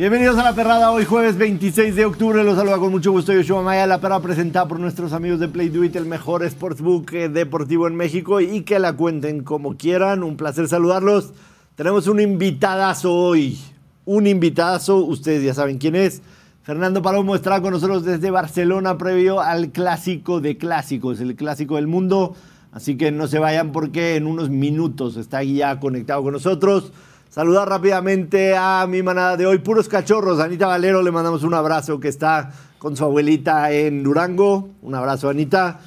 [0.00, 3.60] Bienvenidos a La Perrada, hoy jueves 26 de octubre, los saluda con mucho gusto Yoshua
[3.60, 7.28] Maya, La Perrada presentada por nuestros amigos de Play Do It, el mejor sportsbook eh,
[7.28, 11.34] deportivo en México y que la cuenten como quieran, un placer saludarlos.
[11.74, 13.58] Tenemos un invitadazo hoy,
[14.06, 16.22] un invitadazo, ustedes ya saben quién es.
[16.62, 21.88] Fernando Palomo estará con nosotros desde Barcelona previo al clásico de clásicos, el clásico del
[21.88, 22.36] mundo.
[22.72, 26.90] Así que no se vayan porque en unos minutos está ya conectado con nosotros.
[27.30, 30.40] Saludar rápidamente a mi manada de hoy, puros cachorros.
[30.40, 34.70] Anita Valero, le mandamos un abrazo que está con su abuelita en Durango.
[34.82, 35.78] Un abrazo, Anita.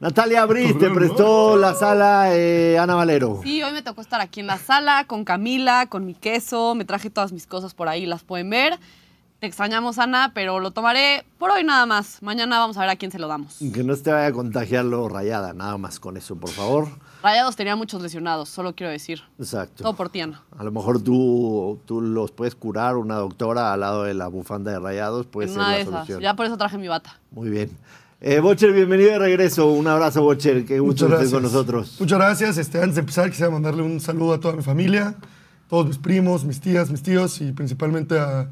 [0.00, 3.40] Natalia Briz, te prestó la sala eh, Ana Valero.
[3.42, 6.74] Sí, hoy me tocó estar aquí en la sala con Camila, con mi queso.
[6.74, 8.78] Me traje todas mis cosas por ahí, las pueden ver.
[9.38, 12.22] Te extrañamos, Ana, pero lo tomaré por hoy nada más.
[12.22, 13.56] Mañana vamos a ver a quién se lo damos.
[13.72, 16.88] Que no te vaya a contagiar lo rayada, nada más con eso, por favor.
[17.22, 19.20] Rayados tenía muchos lesionados, solo quiero decir.
[19.38, 19.82] Exacto.
[19.82, 20.42] Todo por ti, Ana.
[20.58, 24.70] A lo mejor tú, tú los puedes curar, una doctora al lado de la bufanda
[24.70, 25.92] de rayados, puede En ser una la de esas.
[25.94, 26.20] solución.
[26.20, 27.18] Ya por eso traje mi bata.
[27.30, 27.70] Muy bien.
[28.22, 29.66] Eh, Bocher, bienvenido de regreso.
[29.70, 30.64] Un abrazo, Bocher.
[30.66, 31.96] Qué gusto que estés con nosotros.
[32.00, 32.56] Muchas gracias.
[32.58, 35.14] Este, antes de empezar, quisiera mandarle un saludo a toda mi familia,
[35.68, 38.48] todos mis primos, mis tías, mis tíos y principalmente a,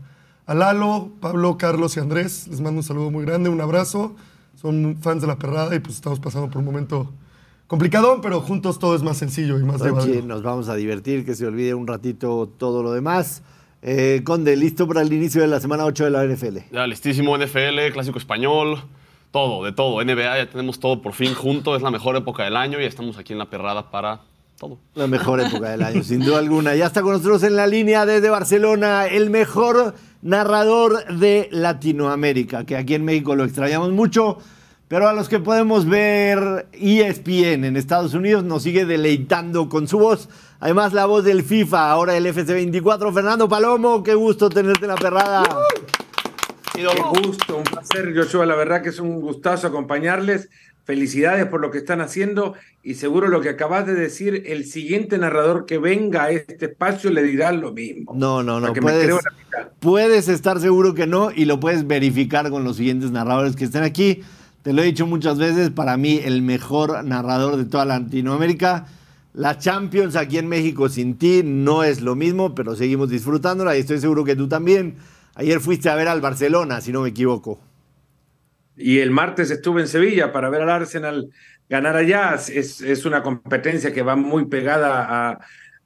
[0.46, 2.48] a Lalo, Pablo, Carlos y Andrés.
[2.48, 4.14] Les mando un saludo muy grande, un abrazo.
[4.56, 7.12] Son fans de la perrada y pues estamos pasando por un momento
[7.69, 10.27] complicado, pero juntos todo es más sencillo y más llevadero.
[10.27, 13.42] nos vamos a divertir, que se olvide un ratito todo lo demás.
[13.83, 16.58] Eh, Conde, listo para el inicio de la semana 8 de la NFL.
[16.72, 18.83] Ya listísimo, NFL, clásico español,
[19.30, 20.02] todo, de todo.
[20.02, 23.19] NBA, ya tenemos todo por fin junto, es la mejor época del año y estamos
[23.19, 24.22] aquí en la perrada para
[24.58, 24.78] todo.
[24.94, 26.74] La mejor época del año, sin duda alguna.
[26.74, 32.77] Ya está con nosotros en la línea desde Barcelona el mejor narrador de Latinoamérica, que
[32.77, 34.39] aquí en México lo extrañamos mucho,
[34.89, 39.99] pero a los que podemos ver ESPN en Estados Unidos nos sigue deleitando con su
[39.99, 40.31] voz.
[40.61, 43.13] Además, la voz del FIFA, ahora el FC24.
[43.13, 45.43] Fernando Palomo, qué gusto tenerte en la perrada.
[46.75, 46.87] Qué
[47.21, 48.47] gusto, un placer, Joshua.
[48.47, 50.49] La verdad que es un gustazo acompañarles.
[50.85, 55.19] Felicidades por lo que están haciendo y seguro lo que acabas de decir, el siguiente
[55.19, 58.15] narrador que venga a este espacio le dirá lo mismo.
[58.15, 58.73] No, no, no.
[58.73, 59.15] Puedes,
[59.81, 63.83] puedes estar seguro que no y lo puedes verificar con los siguientes narradores que estén
[63.83, 64.23] aquí.
[64.68, 68.84] Te lo he dicho muchas veces, para mí el mejor narrador de toda Latinoamérica.
[69.33, 73.80] La Champions aquí en México sin ti no es lo mismo, pero seguimos disfrutándola y
[73.80, 74.96] estoy seguro que tú también.
[75.36, 77.58] Ayer fuiste a ver al Barcelona, si no me equivoco.
[78.77, 81.30] Y el martes estuve en Sevilla para ver al Arsenal
[81.70, 82.34] ganar allá.
[82.34, 85.39] Es, es una competencia que va muy pegada a,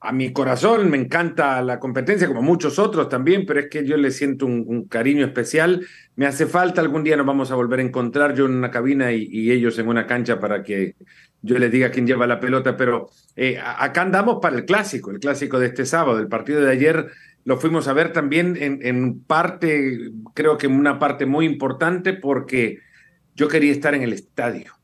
[0.02, 0.90] a mi corazón.
[0.90, 4.86] Me encanta la competencia, como muchos otros también, pero es que yo le siento un,
[4.88, 5.86] cariño especial.
[6.16, 9.12] Me hace falta, algún día nos vamos a volver a encontrar, yo en una cabina
[9.12, 10.96] y, ellos en una cancha para que
[11.40, 12.76] yo les diga quién lleva la pelota.
[12.76, 16.18] Pero eh, acá andamos para el clásico, el clásico de este sábado.
[16.18, 17.06] El partido de ayer
[17.44, 22.78] lo fuimos a ver también en parte, creo que en una parte muy importante, porque
[23.34, 24.81] yo quería estar en el estadio.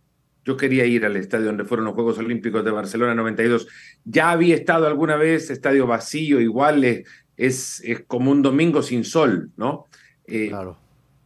[0.48, 3.68] Yo quería ir al estadio donde fueron los Juegos Olímpicos de Barcelona 92.
[4.06, 9.04] Ya había estado alguna vez, estadio vacío, igual es, es, es como un domingo sin
[9.04, 9.84] sol, ¿no?
[10.26, 10.78] Eh, Claro.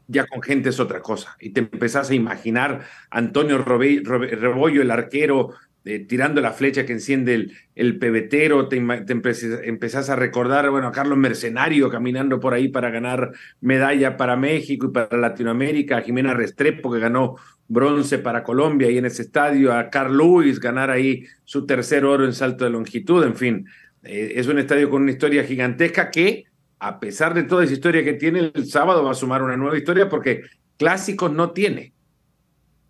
[0.08, 1.36] ya con gente es otra cosa.
[1.38, 2.80] Y te empezás a imaginar
[3.10, 5.50] Antonio Robe- Robe- Rebollo, el arquero,
[5.84, 10.88] eh, tirando la flecha que enciende el, pebetero, te, te empe- empezás a recordar, bueno,
[10.88, 16.02] a Carlos Mercenario caminando por ahí para ganar medalla para México y para Latinoamérica, a
[16.02, 17.36] Jimena Restrepo que ganó
[17.68, 22.24] bronce para Colombia ahí en ese estadio, a Carl Lewis ganar ahí su tercer oro
[22.24, 23.66] en salto de longitud, en fin,
[24.02, 26.44] eh, es un estadio con una historia gigantesca que
[26.78, 29.78] a pesar de toda esa historia que tiene, el sábado va a sumar una nueva
[29.78, 30.42] historia porque
[30.76, 31.92] clásicos no tiene.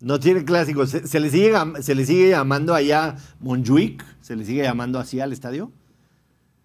[0.03, 0.89] No tiene clásicos.
[0.89, 4.03] ¿Se, se le sigue, ¿Se le sigue llamando allá Montjuic?
[4.19, 5.71] ¿Se le sigue llamando así al estadio?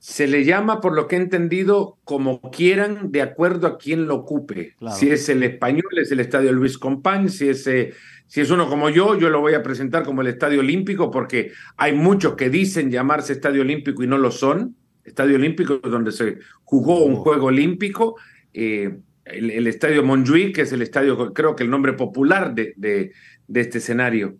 [0.01, 4.17] Se le llama, por lo que he entendido, como quieran, de acuerdo a quien lo
[4.17, 4.75] ocupe.
[4.79, 4.97] Claro.
[4.97, 7.39] Si es el español, es el Estadio Luis Companys.
[7.39, 7.93] Si es, eh,
[8.27, 11.53] si es uno como yo, yo lo voy a presentar como el Estadio Olímpico, porque
[11.77, 14.77] hay muchos que dicen llamarse Estadio Olímpico y no lo son.
[15.05, 17.17] Estadio Olímpico es donde se jugó un Oh.
[17.17, 18.17] juego olímpico.
[18.53, 18.99] Eh,
[19.31, 23.13] el, el Estadio Montjuic, que es el estadio, creo que el nombre popular de, de,
[23.47, 24.37] de este escenario.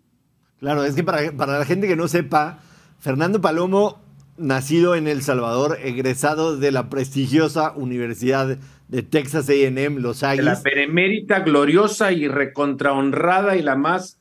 [0.59, 2.61] Claro, es que para, para la gente que no sepa,
[2.99, 4.03] Fernando Palomo,
[4.37, 8.59] nacido en El Salvador, egresado de la prestigiosa Universidad
[8.89, 10.63] de Texas AM, Los de la Aggies.
[10.63, 14.18] benemérita, gloriosa y recontrahonrada y la más,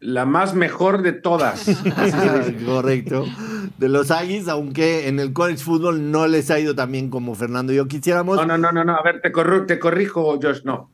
[0.00, 1.66] la más mejor de todas.
[2.66, 3.24] Correcto.
[3.78, 7.34] De los Aggies, aunque en el college football no les ha ido tan bien como
[7.34, 8.36] Fernando y yo quisiéramos.
[8.36, 8.94] No, no, no, no, no.
[8.96, 10.90] A ver, te, corro- te corrijo, Josh, no.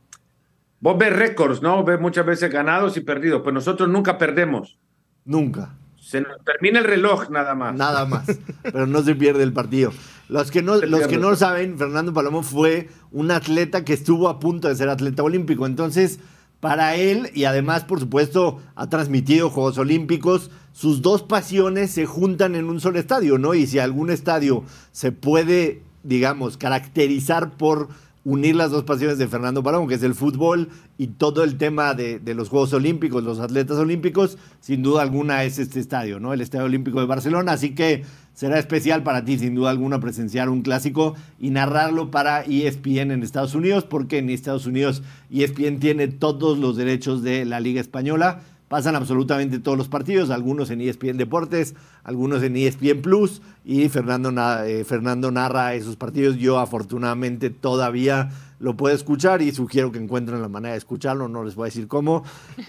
[0.79, 1.83] Vos ves récords, ¿no?
[1.83, 3.41] Ves muchas veces ganados y perdidos.
[3.41, 4.77] Pues nosotros nunca perdemos.
[5.25, 5.75] Nunca.
[5.99, 7.75] Se nos termina el reloj nada más.
[7.75, 8.25] Nada más,
[8.63, 9.91] pero no se pierde el partido.
[10.29, 14.29] Los que no, los que no lo saben, Fernando Palomo fue un atleta que estuvo
[14.29, 15.65] a punto de ser atleta olímpico.
[15.65, 16.19] Entonces,
[16.59, 22.55] para él, y además, por supuesto, ha transmitido Juegos Olímpicos, sus dos pasiones se juntan
[22.55, 23.53] en un solo estadio, ¿no?
[23.53, 27.89] Y si algún estadio se puede, digamos, caracterizar por
[28.27, 31.93] unir las dos pasiones de Fernando Palomo, que es el fútbol y todo el tema
[31.93, 36.33] de, de los Juegos Olímpicos, los atletas olímpicos, sin duda alguna es este estadio, ¿no?
[36.33, 37.53] El Estadio Olímpico de Barcelona.
[37.53, 38.03] Así que
[38.33, 43.23] será especial para ti, sin duda alguna, presenciar un clásico y narrarlo para ESPN en
[43.23, 48.41] Estados Unidos, porque en Estados Unidos ESPN tiene todos los derechos de la Liga Española.
[48.67, 51.73] Pasan absolutamente todos los partidos, algunos en ESPN Deportes,
[52.03, 56.35] algunos en ESPN Plus, y Fernando, na- eh, Fernando narra esos partidos.
[56.35, 58.29] Yo afortunadamente todavía
[58.59, 61.69] lo puedo escuchar y sugiero que encuentren la manera de escucharlo, no les voy a
[61.69, 62.23] decir cómo.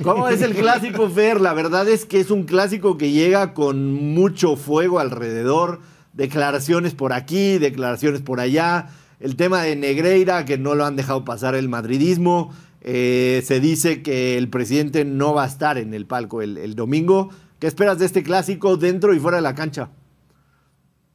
[0.05, 1.41] ¿Cómo es el clásico, Fer?
[1.41, 5.81] La verdad es que es un clásico que llega con mucho fuego alrededor,
[6.13, 11.25] declaraciones por aquí, declaraciones por allá, el tema de Negreira, que no lo han dejado
[11.25, 12.53] pasar el madridismo.
[12.81, 17.31] Eh, se dice que el presidente no va a estar en el palco el, domingo.
[17.59, 19.91] ¿Qué esperas de este clásico dentro y fuera de la cancha?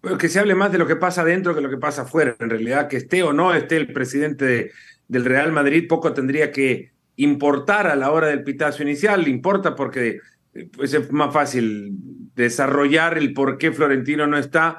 [0.01, 2.35] Bueno, que se hable más de lo que pasa dentro que lo que pasa afuera.
[2.39, 4.71] En realidad, que esté o no esté el presidente de-
[5.07, 9.27] del Real Madrid, poco tendría que importar a la hora del pitazo inicial.
[9.27, 10.19] Importa porque
[10.53, 11.93] eh, pues es más fácil
[12.35, 14.77] desarrollar el por qué Florentino no está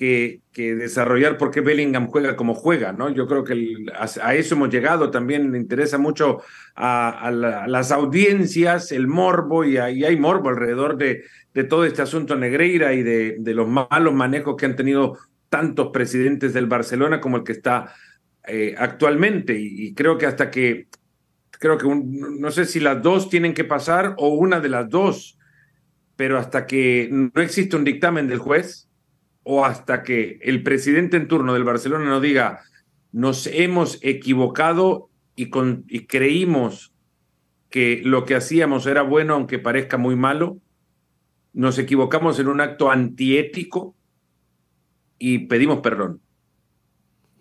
[0.00, 0.40] que,
[0.76, 3.10] desarrollar por qué Bellingham juega como juega, ¿no?
[3.10, 5.10] Yo creo que a, eso hemos llegado.
[5.10, 6.40] También le interesa mucho
[6.74, 11.24] a, a la- a las audiencias, el morbo, y, ahí hay morbo alrededor de,
[11.68, 15.18] todo este asunto Negreira y de, los malos manejos que han tenido
[15.50, 17.92] tantos presidentes del Barcelona como el que está
[18.46, 19.58] eh, actualmente.
[19.60, 20.88] Y, y creo que hasta que,
[21.50, 25.38] creo que no sé si las dos tienen que pasar o una de las dos,
[26.16, 28.89] pero hasta que no existe un dictamen del juez
[29.42, 32.60] o hasta que el presidente en turno del Barcelona no diga
[33.12, 36.92] nos hemos equivocado y, con, y creímos
[37.68, 40.58] que lo que hacíamos era bueno aunque parezca muy malo,
[41.52, 43.94] nos equivocamos en un acto antiético
[45.18, 46.20] y pedimos perdón.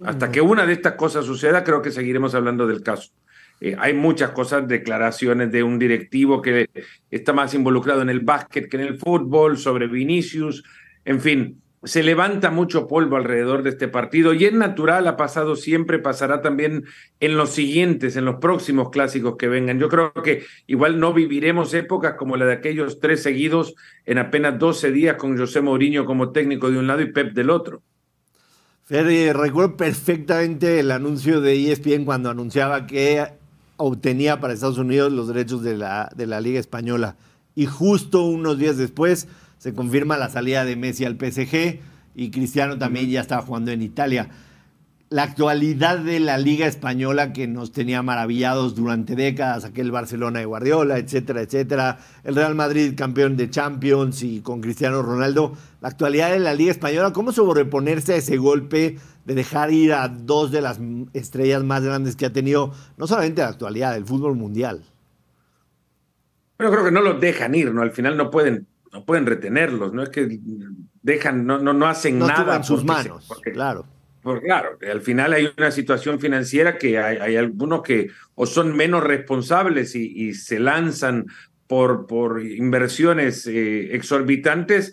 [0.02, 3.12] Hasta que una de estas cosas suceda, creo que seguiremos hablando del caso.
[3.60, 6.70] Eh, hay muchas cosas, declaraciones de un directivo que
[7.12, 10.64] está más involucrado en el básquet que en el fútbol, sobre Vinicius,
[11.04, 15.56] en fin, se levanta mucho polvo alrededor de este partido y es natural, ha pasado
[15.56, 16.84] siempre, pasará también
[17.22, 19.80] en los siguientes, en los próximos clásicos que vengan.
[19.80, 24.60] Yo creo que igual no viviremos épocas como la de aquellos tres seguidos en apenas
[24.60, 27.82] 12 días con José Mourinho como técnico de un lado y Pep del otro.
[28.84, 33.26] Fer, recuerdo perfectamente el anuncio de ESPN cuando anunciaba que
[33.78, 37.16] obtenía para Estados Unidos los derechos de la, de la Liga Española.
[37.56, 39.28] Y justo unos días después
[39.60, 41.80] se confirma la salida de Messi al PSG
[42.16, 44.30] y Cristiano también ya estaba jugando en Italia.
[45.10, 50.46] La actualidad de la Liga Española que nos tenía maravillados durante décadas, aquel Barcelona de
[50.46, 56.32] Guardiola, etcétera, etcétera, el Real Madrid campeón de Champions y con Cristiano Ronaldo, la actualidad
[56.32, 60.62] de la Liga Española, ¿cómo sobreponerse a ese golpe de dejar ir a dos de
[60.62, 60.80] las
[61.14, 64.84] estrellas más grandes que ha tenido, no solamente la actualidad, el fútbol mundial?
[66.56, 67.82] Pero creo que no los dejan ir, ¿no?
[67.82, 70.40] Al final no pueden, no pueden retenerlos, no es que
[71.02, 72.56] dejan, no, no, no hacen No nada.
[72.56, 73.86] en sus se- manos, porque- claro.
[74.22, 78.76] Porque claro, al final hay una situación financiera que hay, hay algunos que o son
[78.76, 81.26] menos responsables y, y se lanzan
[81.68, 84.92] por, por inversiones eh, exorbitantes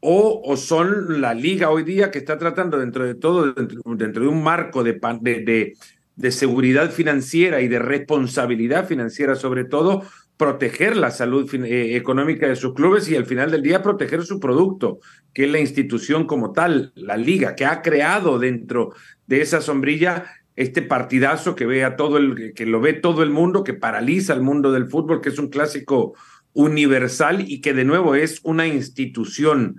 [0.00, 4.22] o, o son la liga hoy día que está tratando dentro de todo, dentro, dentro
[4.24, 5.72] de un marco de, de, de,
[6.16, 10.02] de seguridad financiera y de responsabilidad financiera sobre todo,
[10.36, 14.38] proteger la salud eh, económica de sus clubes y al final del día proteger su
[14.38, 15.00] producto,
[15.32, 18.92] que es la institución como tal, la liga, que ha creado dentro
[19.26, 20.24] de esa sombrilla
[20.56, 24.42] este partidazo que ve todo el, que lo ve todo el mundo, que paraliza al
[24.42, 26.14] mundo del fútbol, que es un clásico
[26.54, 29.76] universal y que de nuevo es una institución.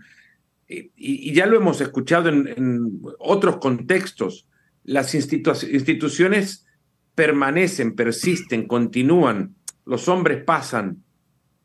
[0.67, 4.47] Eh, Y, ya lo hemos escuchado en, otros contextos.
[4.83, 6.67] Las institu- instituciones
[7.15, 9.56] permanecen, persisten, continúan.
[9.87, 11.03] Los hombres pasan,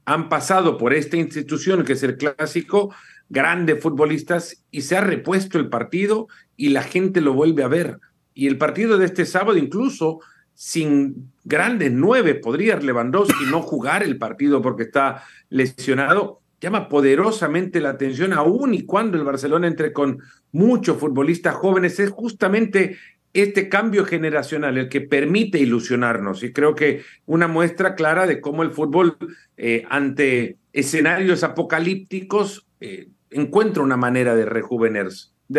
[0.04, 2.94] han pasado por esta institución que es el clásico,
[3.28, 7.98] grandes futbolistas, y se ha repuesto el partido y la gente lo vuelve a ver.
[8.32, 10.20] Y el partido de este sábado, incluso
[10.54, 17.90] sin grandes nueve, podría Lewandowski no jugar el partido porque está lesionado, llama poderosamente la
[17.90, 20.20] atención, aún y cuando el Barcelona entre con
[20.52, 22.98] muchos futbolistas jóvenes, es justamente
[23.32, 26.42] este cambio generacional el que permite ilusionarnos.
[26.42, 29.16] Y creo que una muestra clara de cómo el fútbol,
[29.56, 34.44] eh, ante escenarios apocalípticos, eh, encuentra una manera de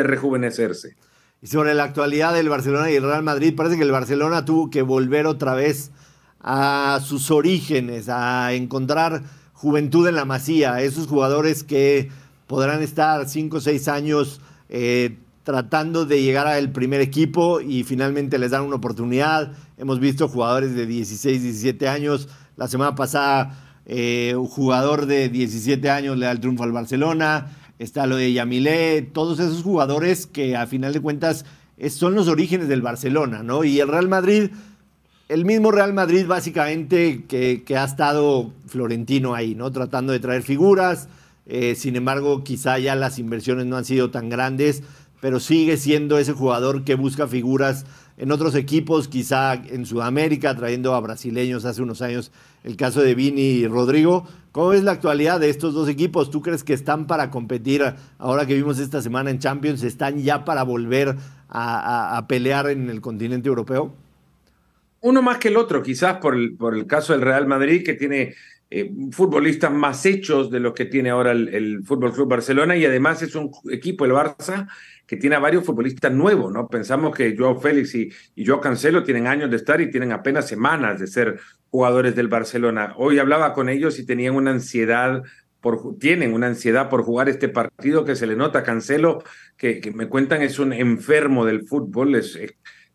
[0.03, 0.95] rejuvenecerse.
[1.41, 4.69] Y sobre la actualidad del Barcelona y el Real Madrid, parece que el Barcelona tuvo
[4.69, 5.91] que volver otra vez
[6.39, 12.09] a sus orígenes, a encontrar juventud en la masía, esos jugadores que
[12.47, 18.39] podrán estar 5 o 6 años eh, tratando de llegar al primer equipo y finalmente
[18.39, 19.51] les dan una oportunidad.
[19.77, 22.29] Hemos visto jugadores de 16, 17 años.
[22.55, 27.57] La semana pasada eh, un jugador de 17 años le da el triunfo al Barcelona.
[27.79, 31.45] Está lo de Yamilé, todos esos jugadores que a final de cuentas
[31.89, 33.63] son los orígenes del Barcelona, ¿no?
[33.63, 34.51] Y el Real Madrid,
[35.27, 39.71] el mismo Real Madrid básicamente que, ha estado Florentino ahí, ¿no?
[39.71, 41.09] Tratando de traer figuras.
[41.45, 44.83] Eh, sin embargo, quizá ya las inversiones no han sido tan grandes
[45.23, 47.85] pero sigue siendo ese jugador que busca figuras
[48.17, 52.33] en otros equipos, quizá en Sudamérica, trayendo a brasileños hace unos años,
[52.65, 54.27] el caso de Vini y Rodrigo.
[54.51, 56.29] ¿Cómo es la actualidad de estos dos equipos?
[56.29, 57.85] ¿Tú crees que están para competir
[58.17, 59.81] ahora que vimos esta semana en Champions?
[59.83, 61.15] ¿Están ya para volver
[61.47, 63.95] a, pelear en el continente europeo?
[64.99, 67.93] Uno más que el otro, quizás por el, por el caso del Real Madrid, que
[67.93, 68.35] tiene
[68.75, 73.21] eh, futbolistas más hechos de los que tiene ahora el, Fútbol Club Barcelona y además
[73.21, 74.67] es un equipo, el Barça,
[75.05, 76.67] que tiene a varios futbolistas nuevos, ¿no?
[76.67, 80.47] Pensamos que Joao Félix y, y Joao Cancelo tienen años de estar y tienen apenas
[80.47, 81.39] semanas de ser
[81.69, 82.95] jugadores del Barcelona.
[82.97, 85.21] Hoy hablaba con ellos y tenían una ansiedad
[85.61, 89.23] por, tienen una ansiedad por jugar este partido que se le nota Cancelo,
[89.55, 92.39] que, me cuentan es un enfermo del fútbol, es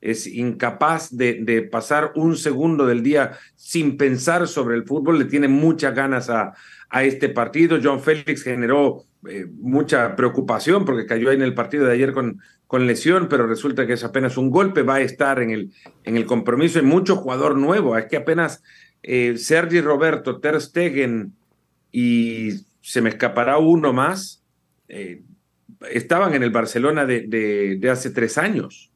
[0.00, 5.48] incapaz de, de, pasar un segundo del día sin pensar sobre el fútbol, le tiene
[5.48, 6.54] muchas ganas a,
[6.90, 7.78] a este partido.
[7.82, 12.40] John Félix generó eh, mucha preocupación porque cayó ahí en el partido de ayer con,
[12.66, 15.72] con lesión, pero resulta que es apenas un golpe, va a estar en el,
[16.04, 16.78] en el compromiso.
[16.78, 18.62] Hay mucho jugador nuevo, es que apenas
[19.02, 21.34] eh, Sergi Roberto, Ter Stegen
[21.90, 22.50] y
[22.80, 24.44] se me escapará uno más,
[24.88, 25.22] eh,
[25.90, 28.87] estaban en el Barcelona de, de hace tres años.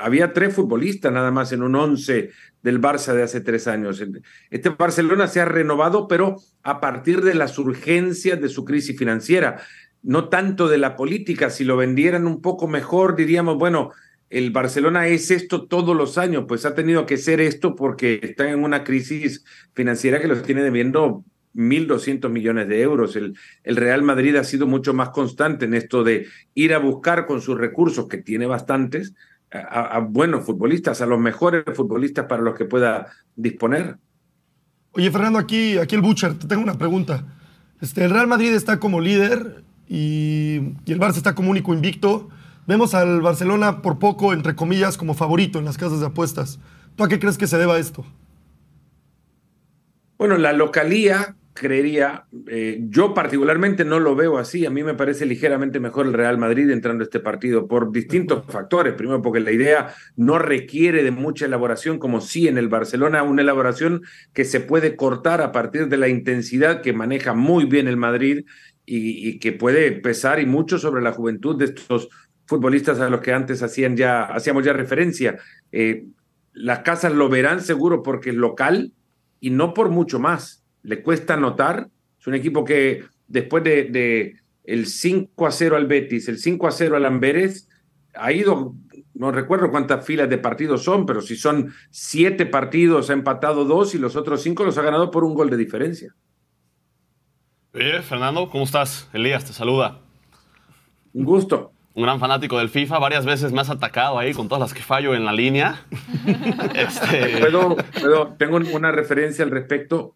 [0.00, 2.30] Había tres futbolistas nada más en un once
[2.62, 4.02] del Barça de hace tres años.
[4.50, 9.60] Este Barcelona se ha renovado, pero a partir de las urgencias de su crisis financiera,
[10.02, 11.50] no tanto de la política.
[11.50, 13.90] Si lo vendieran un poco mejor, diríamos, bueno,
[14.28, 18.48] el Barcelona es esto todos los años, pues ha tenido que ser esto porque está
[18.48, 23.16] en una crisis financiera que los tiene debiendo 1.200 millones de euros.
[23.16, 27.26] El, el, Real Madrid ha sido mucho más constante en esto de ir a buscar
[27.26, 29.14] con sus recursos, que tiene bastantes,
[29.52, 33.96] a, buenos futbolistas, a los mejores futbolistas para los que pueda disponer.
[34.92, 37.24] Oye, Fernando, aquí, aquí el Butcher, te tengo una pregunta.
[37.80, 42.28] Este, el Real Madrid está como líder y, y, el Barça está como único invicto.
[42.66, 46.60] Vemos al Barcelona por poco, entre comillas, como favorito en las casas de apuestas.
[46.96, 48.04] ¿Tú a qué crees que se deba esto?
[50.18, 55.26] Bueno, la localía creería, eh, yo particularmente no lo veo así, a mí me parece
[55.26, 58.94] ligeramente mejor el Real Madrid entrando a este partido por distintos factores.
[58.94, 63.42] Primero porque la idea no requiere de mucha elaboración como sí en el Barcelona, una
[63.42, 64.02] elaboración
[64.32, 68.44] que se puede cortar a partir de la intensidad que maneja muy bien el Madrid
[68.86, 72.08] y, y que puede pesar y mucho sobre la juventud de estos
[72.50, 75.38] futbolistas a los que antes hacían ya, hacíamos ya referencia.
[75.70, 76.06] Eh,
[76.52, 78.92] las casas lo verán seguro porque es local
[79.38, 81.88] y no por mucho más le cuesta anotar.
[82.18, 86.66] Es un equipo que después de, de, el 5 a 0 al Betis, el 5
[86.66, 87.68] a 0 al Amberes,
[88.14, 88.74] ha ido,
[89.14, 93.94] no recuerdo cuántas filas de partidos son, pero si son siete partidos, ha empatado dos
[93.94, 96.14] y los otros cinco los ha ganado por un gol de diferencia.
[97.72, 99.08] Oye, Fernando, ¿cómo estás?
[99.12, 100.00] Elías te saluda.
[101.12, 101.72] Un gusto.
[101.94, 104.82] Un gran fanático del FIFA, varias veces me has atacado ahí con todas las que
[104.82, 105.86] fallo en la línea.
[106.74, 107.38] este...
[107.40, 110.14] ¿Puedo, puedo, tengo una referencia al respecto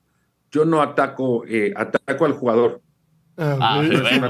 [0.54, 2.80] yo no ataco, eh, ataco al jugador.
[3.36, 4.28] Ah, ah sí, bueno,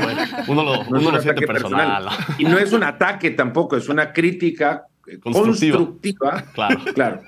[0.48, 2.04] uno lo, no uno lo siente personal.
[2.04, 2.36] personal.
[2.38, 4.86] Y no es un ataque tampoco, es una crítica
[5.22, 6.42] constructiva.
[6.54, 6.80] Claro.
[6.94, 7.20] claro.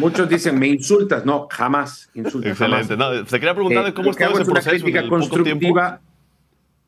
[0.00, 1.24] Muchos dicen, me insultas.
[1.24, 2.50] No, jamás insultas.
[2.50, 2.96] Excelente.
[2.96, 3.20] Jamás.
[3.20, 4.84] No, se quería preguntar eh, cómo está ese es una proceso.
[4.84, 6.00] crítica constructiva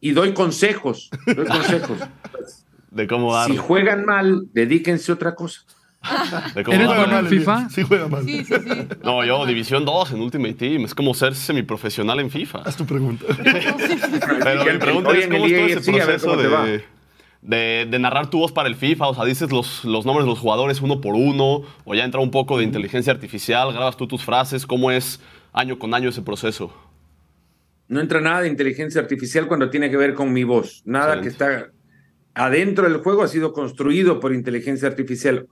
[0.01, 1.11] y doy consejos.
[1.27, 1.99] Doy consejos.
[2.91, 3.49] de cómo dar.
[3.49, 5.61] Si juegan mal, dedíquense a otra cosa.
[6.55, 7.69] ¿Eres bueno en FIFA?
[7.71, 8.25] Sí, juega mal.
[8.25, 8.89] Sí, sí, sí.
[9.05, 10.85] No, yo División 2 en Ultimate Team.
[10.85, 12.63] Es como ser semiprofesional en FIFA.
[12.65, 13.25] Haz tu pregunta.
[14.43, 16.85] Pero mi pregunta es, ¿cómo es todo ese proceso de,
[17.43, 19.09] de, de, narrar tu voz para el FIFA?
[19.09, 22.21] O sea, dices los, los nombres de los jugadores uno por uno, o ya entra
[22.21, 24.67] un poco de inteligencia artificial, grabas tú tus frases.
[24.67, 25.21] ¿Cómo es
[25.53, 26.75] año con año ese proceso?
[27.89, 30.83] No entra nada de inteligencia artificial cuando tiene que ver con mi voz.
[30.85, 31.23] Nada Excelente.
[31.23, 31.73] que está
[32.35, 35.47] adentro del juego ha sido construido por inteligencia artificial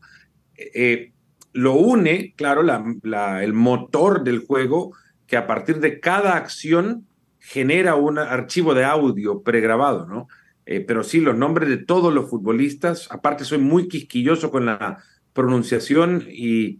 [0.75, 1.13] eh,
[1.53, 4.93] lo une, claro, la, la, el motor del juego,
[5.27, 7.07] que a partir de cada acción
[7.39, 10.29] genera un archivo de audio pregrabado, ¿no?
[10.67, 15.03] Eh, pero sí, los nombres de todos los futbolistas, aparte soy muy quisquilloso con la
[15.33, 16.79] pronunciación y,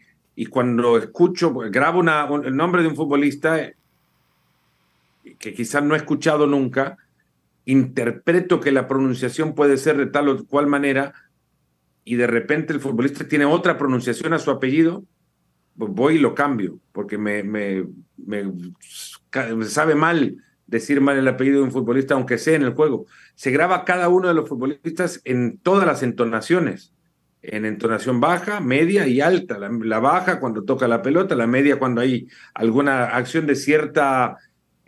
[0.49, 2.03] cuando escucho, grabo
[2.45, 3.75] el nombre de un futbolista eh,
[5.39, 6.99] que quizás no he escuchado nunca,
[7.65, 11.13] interpreto que la pronunciación puede ser de tal o cual manera
[12.11, 15.05] y de repente el futbolista tiene otra pronunciación a su apellido,
[15.79, 17.85] pues voy y lo cambio, porque me, me,
[19.65, 20.37] sabe mal
[20.67, 23.07] decir mal el apellido de un futbolista, aunque sea en el juego.
[23.37, 26.93] Se graba cada uno de los futbolistas en todas las entonaciones,
[27.43, 29.57] en entonación baja, media y alta.
[29.61, 34.37] La, baja cuando toca la pelota, la media cuando hay alguna acción de cierta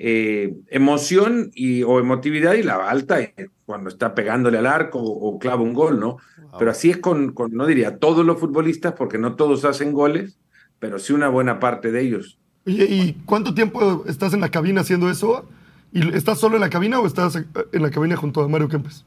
[0.04, 3.20] eh, emoción y, o emotividad y la alta
[3.64, 6.16] cuando está pegándole al arco o, clava un gol, ¿no?
[6.58, 10.40] Pero así es con, con, no diría todos los futbolistas, porque no todos hacen goles,
[10.80, 12.36] pero sí una buena parte de ellos.
[12.64, 15.48] ¿y cuánto tiempo estás en la cabina haciendo eso?
[15.92, 19.04] ¿Y estás solo en la cabina o estás en la cabina junto a Mario Kempes?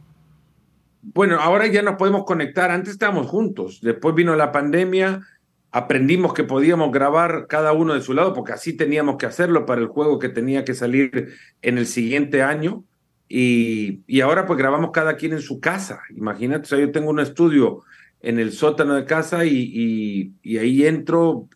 [1.01, 2.71] Bueno, ahora ya nos podemos conectar.
[2.71, 3.79] Antes estábamos juntos.
[3.81, 5.27] Después vino la pandemia.
[5.75, 9.81] Aprendimos que podíamos grabar cada uno de su lado porque así teníamos que hacerlo para
[9.81, 12.85] el juego que tenía que salir en el siguiente año.
[13.27, 15.99] Y, y ahora pues grabamos cada quien en su casa.
[16.15, 17.83] Imagínate, o sea, yo tengo un estudio
[18.21, 21.49] en el sótano de casa y, y, ahí entro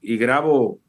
[0.00, 0.80] y grabo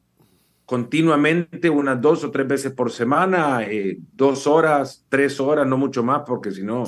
[0.66, 6.02] continuamente unas dos o tres veces por semana, eh, dos horas, tres horas, no mucho
[6.02, 6.86] más, porque si no,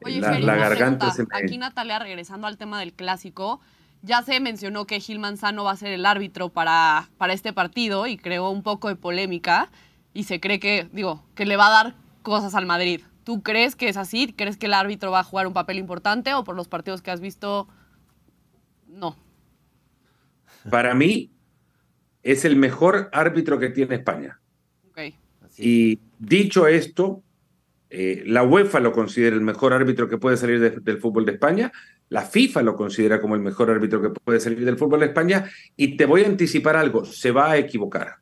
[0.00, 1.28] la, la garganta se me...
[1.32, 3.62] Aquí Natalia, regresando al tema del clásico,
[4.04, 8.06] ya se mencionó que Gil Manzano va a ser el árbitro para, para este partido
[8.06, 9.70] y creó un poco de polémica
[10.12, 13.00] y se cree que, digo, que le va a dar cosas al Madrid.
[13.24, 14.34] ¿Tú crees que es así?
[14.36, 17.10] ¿Crees que el árbitro va a jugar un papel importante o por los partidos que
[17.10, 17.66] has visto,
[18.86, 19.16] no?
[20.70, 21.30] Para mí,
[22.22, 24.38] es el mejor árbitro que tiene España.
[24.90, 25.16] Okay.
[25.56, 27.22] Y dicho esto,
[27.88, 31.72] eh, la UEFA lo considera el mejor árbitro que puede salir del fútbol de España,
[32.08, 35.50] la FIFA lo considera como el mejor árbitro que puede salir del fútbol de España,
[35.76, 38.16] y te voy a anticipar algo, se va a equivocar.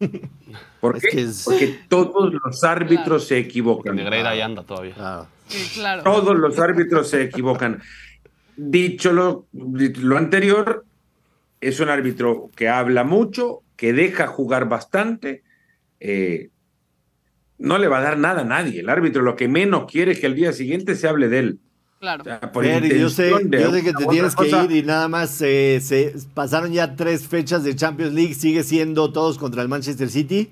[0.80, 1.28] ¿Por qué?
[1.44, 3.96] Porque todos los árbitros se equivocan.
[3.96, 4.94] Negreira ahí anda todavía.
[5.74, 6.02] claro.
[6.02, 7.82] Todos los árbitros se equivocan.
[8.56, 10.84] Dicho lo, lo anterior,
[11.60, 15.42] es un árbitro que habla mucho, que deja jugar bastante.
[16.00, 16.48] Eh,
[17.58, 18.80] no le va a dar nada a nadie.
[18.80, 21.58] El árbitro lo que menos quiere es que el día siguiente se hable de él.
[22.00, 22.24] Claro.
[22.24, 27.28] yo, sé, que te tienes que ir y nada más eh, se pasaron ya tres
[27.28, 28.32] fechas de Champions League.
[28.32, 30.50] ¿Sigue siendo todos contra el Manchester City?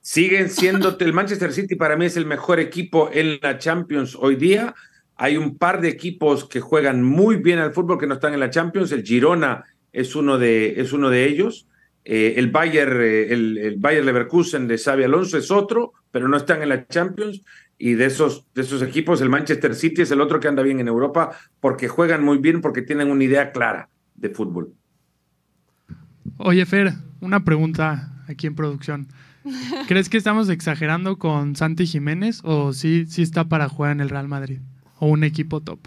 [0.00, 0.96] Siguen siendo.
[0.98, 4.74] El Manchester City para mí es el mejor equipo en la Champions hoy día.
[5.16, 8.40] Hay un par de equipos que juegan muy bien al fútbol que no están en
[8.40, 8.90] la Champions.
[8.92, 11.66] El Girona es uno de, es uno de ellos.
[12.06, 16.62] Eh, el, Bayer, eh, el, Bayer Leverkusen de Xavi Alonso es otro, pero no están
[16.62, 17.42] en la Champions.
[17.78, 20.80] Y de esos, de esos equipos, el Manchester City es el otro que anda bien
[20.80, 24.74] en Europa porque juegan muy bien, porque tienen una idea clara de fútbol.
[26.38, 29.08] Oye, Fer, una pregunta aquí en producción.
[29.88, 34.10] ¿Crees que estamos exagerando con Santi Jiménez o sí, sí está para jugar en el
[34.10, 34.58] Real Madrid
[34.98, 35.78] o un equipo top?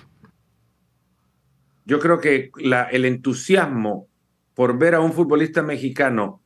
[1.85, 4.07] Yo creo que la, el entusiasmo
[4.53, 6.41] por ver a un futbolista mexicano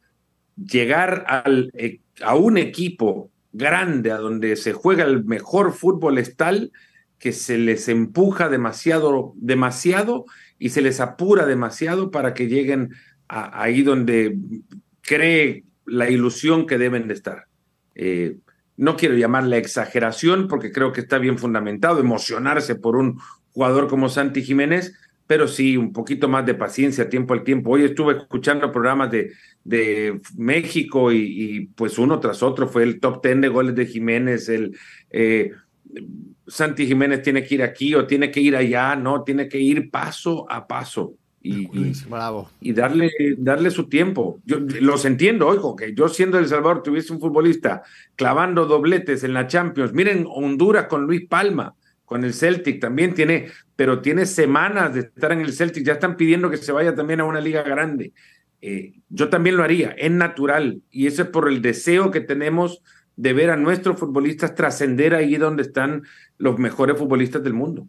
[0.56, 6.36] llegar al, eh, a un equipo grande, a donde se juega el mejor fútbol es
[6.36, 6.72] tal
[7.18, 10.26] que se les empuja demasiado, demasiado
[10.60, 12.94] y se les apura demasiado para que lleguen
[13.28, 14.38] ahí donde
[15.02, 17.46] cree la ilusión que deben de estar.
[17.96, 18.38] Eh,
[18.78, 23.20] no quiero llamarle exageración porque creo que está bien fundamentado emocionarse por un
[23.52, 24.94] jugador como Santi Jiménez,
[25.28, 27.72] pero sí un poquito más de paciencia, tiempo al tiempo.
[27.72, 29.32] Hoy estuve escuchando programas de,
[29.64, 34.50] de México y, pues uno tras otro fue el top ten de goles de Jiménez,
[34.50, 34.78] el
[35.10, 35.52] eh,
[36.48, 39.90] Santi Jiménez tiene que ir aquí o tiene que ir allá, no, tiene que ir
[39.90, 41.16] paso a paso.
[41.48, 41.68] Y,
[42.10, 42.50] Bravo.
[42.60, 44.40] y darle, darle su tiempo.
[44.46, 47.84] Yo los entiendo, ojo, que yo siendo El Salvador tuviese un futbolista
[48.16, 49.94] clavando dobletes en la Champions.
[49.94, 55.32] Miren Honduras con Luis Palma con el Celtic también tiene, pero tiene semanas de estar
[55.32, 58.14] en el Celtic, ya están pidiendo que se vaya también a una liga grande.
[58.62, 62.82] Eh, yo también lo haría, es natural, y eso es por el deseo que tenemos
[63.16, 66.04] de ver a nuestros futbolistas trascender ahí donde están
[66.38, 67.88] los mejores futbolistas del mundo.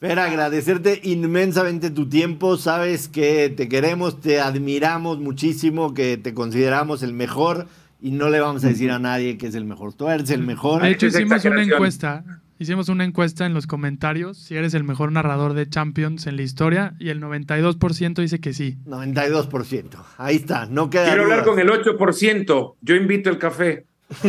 [0.00, 2.56] Fer, agradecerte inmensamente tu tiempo.
[2.56, 7.68] Sabes que te queremos, te admiramos muchísimo, que te consideramos el mejor
[8.02, 9.94] y no le vamos a decir a nadie que es el mejor.
[9.94, 10.82] Tú eres el mejor.
[10.82, 12.24] De hecho, hicimos una encuesta
[12.64, 16.42] hicimos una encuesta en los comentarios si eres el mejor narrador de Champions en la
[16.42, 18.78] historia y el 92% dice que sí.
[18.86, 19.90] 92%.
[20.16, 22.74] Ahí está, no queda Quiero hablar con el 8%.
[22.80, 23.86] Yo invito el café.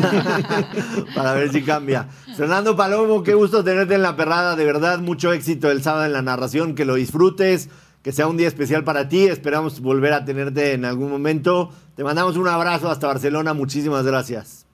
[1.15, 2.09] Para ver si cambia.
[2.35, 4.55] Fernando Palomo, qué gusto tenerte en la perrada.
[4.55, 6.75] De verdad, mucho éxito el sábado en la narración.
[6.75, 7.69] Que lo disfrutes.
[8.01, 9.27] Que sea un día especial para ti.
[9.27, 11.71] Esperamos volver a tenerte en algún momento.
[11.95, 13.53] Te mandamos un abrazo hasta Barcelona.
[13.53, 14.64] Muchísimas gracias.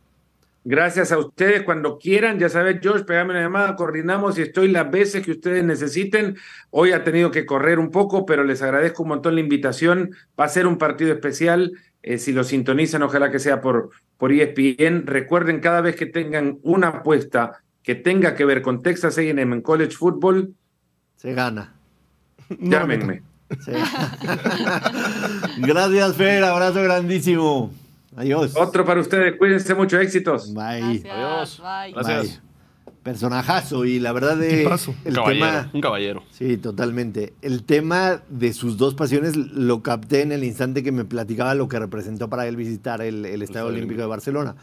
[0.64, 1.64] Gracias a ustedes.
[1.64, 5.64] Cuando quieran, ya sabes, George, pegame una llamada, coordinamos y estoy las veces que ustedes
[5.64, 6.38] necesiten.
[6.70, 10.12] Hoy ha tenido que correr un poco, pero les agradezco un montón la invitación.
[10.40, 11.72] Va a ser un partido especial.
[12.04, 15.08] Eh, si lo sintonizan, ojalá que sea por, por ESPN.
[15.08, 19.62] Recuerden, cada vez que tengan una apuesta que tenga que ver con Texas A&M en
[19.62, 20.54] college football,
[21.16, 21.74] Se gana.
[22.60, 23.24] llámenme.
[23.66, 24.18] Se gana.
[25.58, 26.44] gracias, Fer.
[26.44, 27.72] Abrazo grandísimo.
[28.16, 28.56] Adiós.
[28.58, 29.38] Otro para ustedes.
[29.38, 30.00] Cuídense mucho.
[30.00, 30.54] Éxitos.
[30.54, 31.00] Bye.
[31.00, 31.14] Gracias.
[31.14, 31.62] Adiós.
[31.62, 31.94] Bye.
[31.94, 32.42] Gracias.
[32.42, 32.52] Bye.
[33.04, 33.86] Personajazo.
[33.86, 34.64] Y la verdad de.
[34.64, 35.46] El Un caballero.
[35.46, 35.70] tema.
[35.74, 36.24] Un caballero.
[36.32, 37.34] Sí, totalmente.
[37.42, 41.68] El tema de sus dos pasiones lo capté en el instante que me platicaba lo
[41.68, 44.56] que representó para él visitar el, el Estadio Estadio Olímpico de Barcelona.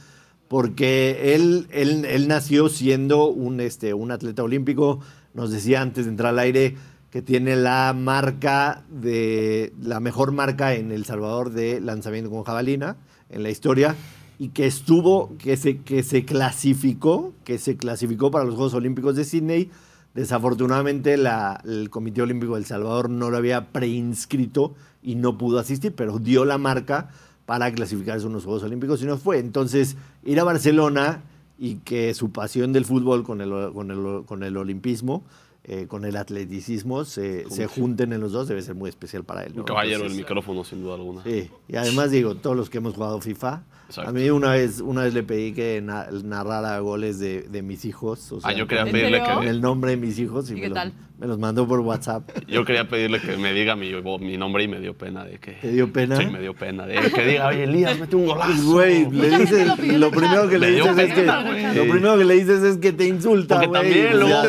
[0.46, 5.00] Porque él, él, él nació siendo un, este, un atleta olímpico.
[5.34, 6.76] Nos decía antes de entrar al aire
[7.10, 12.96] que tiene la marca de la mejor marca en El Salvador de lanzamiento con jabalina
[13.30, 13.94] en la historia
[14.38, 19.16] y que estuvo, que se, que se clasificó, que se clasificó para los Juegos Olímpicos
[19.16, 19.70] de Sydney.
[20.14, 25.58] Desafortunadamente la- el Comité Olímpico de El Salvador no lo había preinscrito y no pudo
[25.58, 27.10] asistir, pero dio la marca
[27.46, 29.38] para clasificarse a unos Juegos Olímpicos y no fue.
[29.38, 31.22] Entonces, ir a Barcelona
[31.58, 35.22] y que su pasión del fútbol con el, con el, con el olimpismo,
[35.70, 39.44] eh, con el atleticismo, se, se junten en los dos, debe ser muy especial para
[39.44, 39.52] él.
[39.54, 39.60] ¿no?
[39.60, 41.22] Un caballero del micrófono, sin duda alguna.
[41.24, 44.10] Sí, y además digo, todos los que hemos jugado FIFA, Exacto.
[44.10, 47.84] a mí una vez, una vez le pedí que na- narrara goles de, de mis
[47.84, 48.32] hijos.
[48.32, 49.48] o Ah, sea, yo quería con- ¿En pedirle que.
[49.50, 50.92] el nombre de mis hijos y, ¿Y me, qué los, tal?
[51.18, 52.30] Me los mandó por WhatsApp.
[52.46, 55.52] Yo quería pedirle que me diga mi, mi nombre y me dio pena de que.
[55.52, 56.16] ¿Te dio pena?
[56.16, 56.86] Sí, me dio pena.
[56.86, 58.62] De que diga, oye, Elías, mete un golazo.
[58.72, 62.34] Güey, le dices, lo el primero que le dices es que, lo primero que le
[62.34, 63.82] dices es que te insulta, Porque güey.
[63.82, 64.42] también y luego,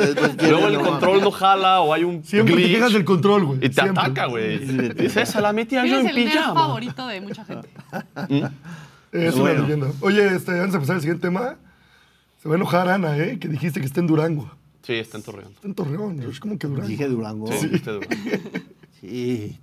[0.61, 3.57] ya el control no jala o hay un Siempre te glitch quejas del control, güey.
[3.57, 4.03] y te Siempre.
[4.03, 4.59] ataca, güey.
[4.59, 6.53] Dice, esa la metía yo en el pijama.
[6.53, 7.67] favorito de mucha gente.
[9.11, 9.61] Es una Bueno.
[9.63, 9.87] leyenda.
[10.01, 11.55] Oye, este, antes de pasar al siguiente tema,
[12.37, 13.39] se va a enojar Ana, ¿eh?
[13.39, 14.51] Que dijiste que está en Durango.
[14.83, 15.51] Sí, está en Torreón.
[15.53, 16.21] Está en Torreón.
[16.21, 16.87] Yo, ¿Cómo que Durango?
[16.87, 17.47] Dije Durango.
[17.51, 18.15] Sí, está Durango.
[19.01, 19.57] Sí.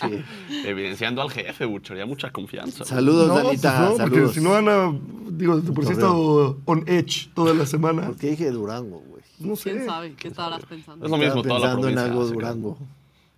[0.00, 0.24] Sí.
[0.66, 2.84] Evidenciando al jefe, Buchoría, mucha confianza.
[2.84, 3.80] Saludos, No, Anita.
[3.80, 4.34] no, porque saludos.
[4.34, 4.98] si no, Ana,
[5.30, 8.06] digo, de por sí he estado on edge toda la semana.
[8.06, 9.22] ¿Por qué dije Durango, güey?
[9.38, 9.70] No sé.
[9.72, 10.14] ¿Quién sabe?
[10.14, 11.04] ¿Qué estarás pensando?
[11.04, 12.78] Es lo mismo, toda la pensando en algo Durango.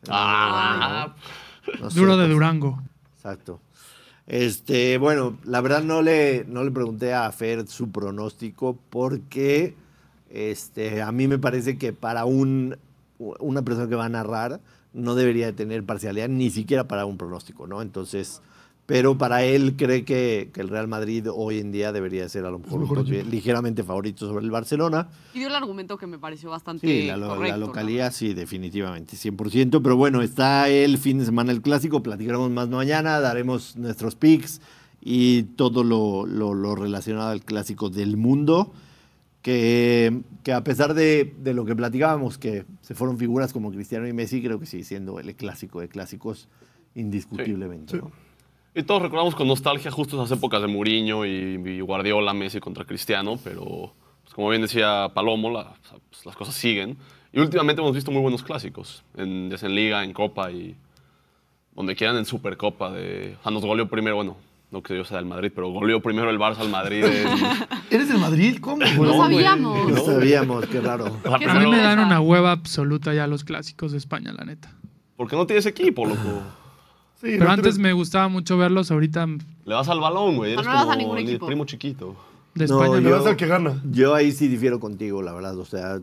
[0.08, 1.14] Ah,
[1.80, 2.82] No sé, Duro de Durango.
[3.16, 3.60] Exacto.
[4.30, 9.74] Este, bueno, la verdad no le, no le pregunté a Fer su pronóstico porque
[10.30, 12.76] este, a mí me parece que para un,
[13.18, 14.60] una persona que va a narrar
[14.92, 17.82] no debería de tener parcialidad ni siquiera para un pronóstico, ¿no?
[17.82, 18.40] Entonces,
[18.90, 22.50] pero para él cree que, que el Real Madrid hoy en día debería ser a
[22.50, 25.08] lo mejor, mejor ligeramente favorito sobre el Barcelona.
[25.32, 27.58] Y dio el argumento que me pareció bastante Sí, la, lo- la correcto.
[27.58, 27.66] ¿no?
[27.66, 29.80] localidad sí, definitivamente, 100%.
[29.82, 34.60] Pero bueno, está el fin de semana el clásico, platicaremos más mañana, daremos nuestros picks
[35.00, 38.72] y todo lo, lo- lo relacionado al clásico del mundo.
[39.42, 44.06] Que, que a pesar de, de lo que platicábamos, que se fueron figuras como Cristiano
[44.06, 46.46] y Messi, creo que sigue siendo el clásico de clásicos
[46.94, 47.92] indiscutiblemente.
[47.92, 47.98] Sí.
[48.02, 48.10] ¿no?
[48.74, 52.84] Y todos recordamos con nostalgia justo esas épocas de Mourinho y, y Guardiola, Messi contra
[52.84, 55.74] Cristiano, pero pues, como bien decía Palomo, la-
[56.08, 56.96] pues, las cosas siguen.
[57.32, 60.76] Y últimamente hemos visto muy buenos clásicos, en, ya sea en Liga, en Copa y
[61.74, 62.90] donde quieran en Supercopa.
[62.92, 64.36] De, o sea, nos goleó primero, bueno,
[64.70, 67.04] no que yo sea del Madrid, pero goleó primero el Barça al Madrid.
[67.04, 67.28] en-
[67.90, 68.58] ¿Eres del Madrid?
[68.60, 68.84] ¿Cómo?
[68.84, 69.90] No sabíamos.
[69.90, 71.06] No sabíamos, qué raro.
[71.06, 73.98] o sea, ¿Qué A mí primero- me dan una hueva absoluta ya los clásicos de
[73.98, 74.72] España, la neta.
[75.16, 76.42] porque no tienes equipo, loco.
[77.20, 80.52] Sí, Pero no antes me gustaba mucho verlos, ahorita de Le vas al balón, güey.
[80.54, 81.46] Eres no vas a como ningún el equipo.
[81.46, 82.16] primo chiquito.
[82.54, 82.96] No, España.
[83.00, 83.80] Le yo- vas al que gana.
[83.90, 85.58] Yo ahí sí difiero contigo, la verdad.
[85.58, 86.00] O sea,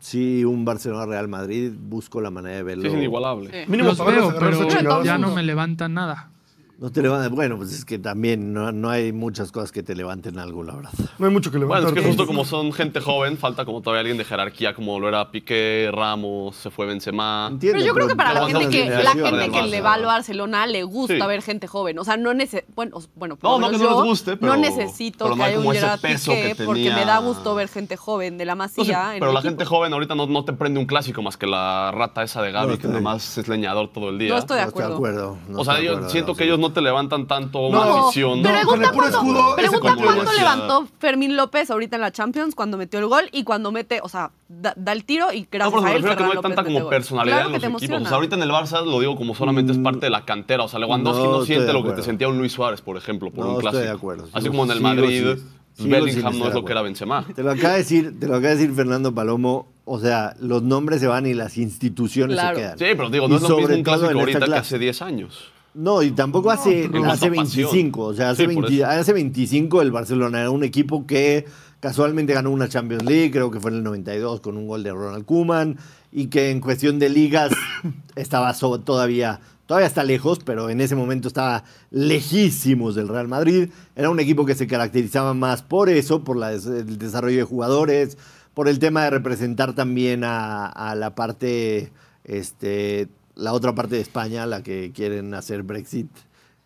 [0.00, 2.82] sí, un Barcelona-Real Madrid, busco la manera de verlo.
[2.82, 3.50] Sí, es inigualable.
[3.50, 3.70] Sí.
[3.70, 6.30] Mínimo los veo, pero ya no me levantan nada.
[6.78, 7.30] No te levantas.
[7.30, 10.74] Bueno, pues es que también no, no hay muchas cosas que te levanten algo, la
[10.74, 10.90] verdad.
[11.18, 11.84] No hay mucho que levantar.
[11.84, 15.00] Bueno, es que justo como son gente joven, falta como todavía alguien de jerarquía, como
[15.00, 17.48] lo era Piqué, Ramos, se fue Benzema.
[17.50, 17.76] Entiendo.
[17.78, 20.66] Pero yo creo que para la gente que, la gente que le va al Barcelona
[20.66, 21.26] le gusta Sí.
[21.26, 21.98] ver gente joven.
[21.98, 22.70] O sea, no necesito.
[22.74, 25.58] Bueno, bueno, por No, no que no les guste, pero- no necesito pero que haya
[25.60, 28.68] un Gerard peso Piqué que porque me da gusto ver gente joven de la No
[28.68, 29.14] sé, masía.
[29.14, 29.50] en pero la equipo.
[29.50, 32.52] gente joven ahorita no, no te prende un clásico más que la rata esa de
[32.52, 34.28] Gaby, No, que estoy- nada más es leñador todo el día.
[34.28, 35.38] No estoy de No estoy de acuerdo.
[35.54, 38.42] o sea, yo acuerdo, siento en que ellos no no te levantan tanto una afición.
[38.42, 42.10] no, con el puro escudo, ese pregunta cuánto ya- levantó Fermín López ahorita en la
[42.12, 45.42] Champions cuando metió el gol y cuando mete, o sea, da, da el tiro y
[45.42, 47.52] No, gracias pero me a él que no hay tanta López como personalidad Claro en
[47.52, 47.82] que los te equipos.
[47.90, 48.04] emociona.
[48.04, 50.64] O sea, ahorita en el Barça lo digo como solamente es parte de la cantera.
[50.64, 52.96] O sea, Lewandowski No, no, estoy siente lo que te sentía un Luis Suárez, por
[52.96, 53.84] ejemplo, por No, un estoy clásico.
[53.84, 54.28] de acuerdo.
[54.32, 55.36] Así como en el Madrid,
[55.74, 56.82] sin Bellingham no es lo que era.
[56.82, 57.24] Benzema.
[57.34, 59.68] Te lo acaba de decir, te lo acaba de decir Fernando Palomo.
[59.88, 62.56] O sea, los nombres se van y las instituciones Claro.
[62.56, 62.78] se quedan.
[62.78, 64.78] Sí, pero digo, Y no es lo sobre mismo un todo clásico ahorita que hace
[64.80, 65.52] 10 años.
[65.76, 68.00] No, y tampoco hace, hace Con esa 25.
[68.02, 68.86] O sea, hace, Sí, por 20 eso.
[68.90, 71.44] hace 25 el Barcelona era un equipo que
[71.80, 74.92] casualmente ganó una Champions League, creo que fue en el 92 con un gol de
[74.92, 75.76] Ronald Koeman,
[76.10, 77.52] y que en cuestión de ligas
[78.16, 83.68] estaba so- todavía, todavía está lejos, pero en ese momento estaba lejísimos del Real Madrid.
[83.94, 88.16] Era un equipo que se caracterizaba más por eso, por la el desarrollo de jugadores,
[88.54, 91.92] por el tema de representar también a, a la parte,
[92.24, 96.08] este, la otra parte de España, la que quieren hacer Brexit.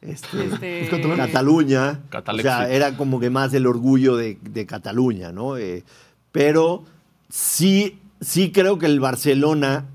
[0.01, 0.89] Este, Este.
[1.17, 2.01] Cataluña.
[2.27, 5.59] O sea, era como que más el orgullo de, de Cataluña, ¿no?
[5.59, 5.85] Eh,
[6.33, 6.85] pero
[7.29, 9.87] sí, sí creo que el Barcelona,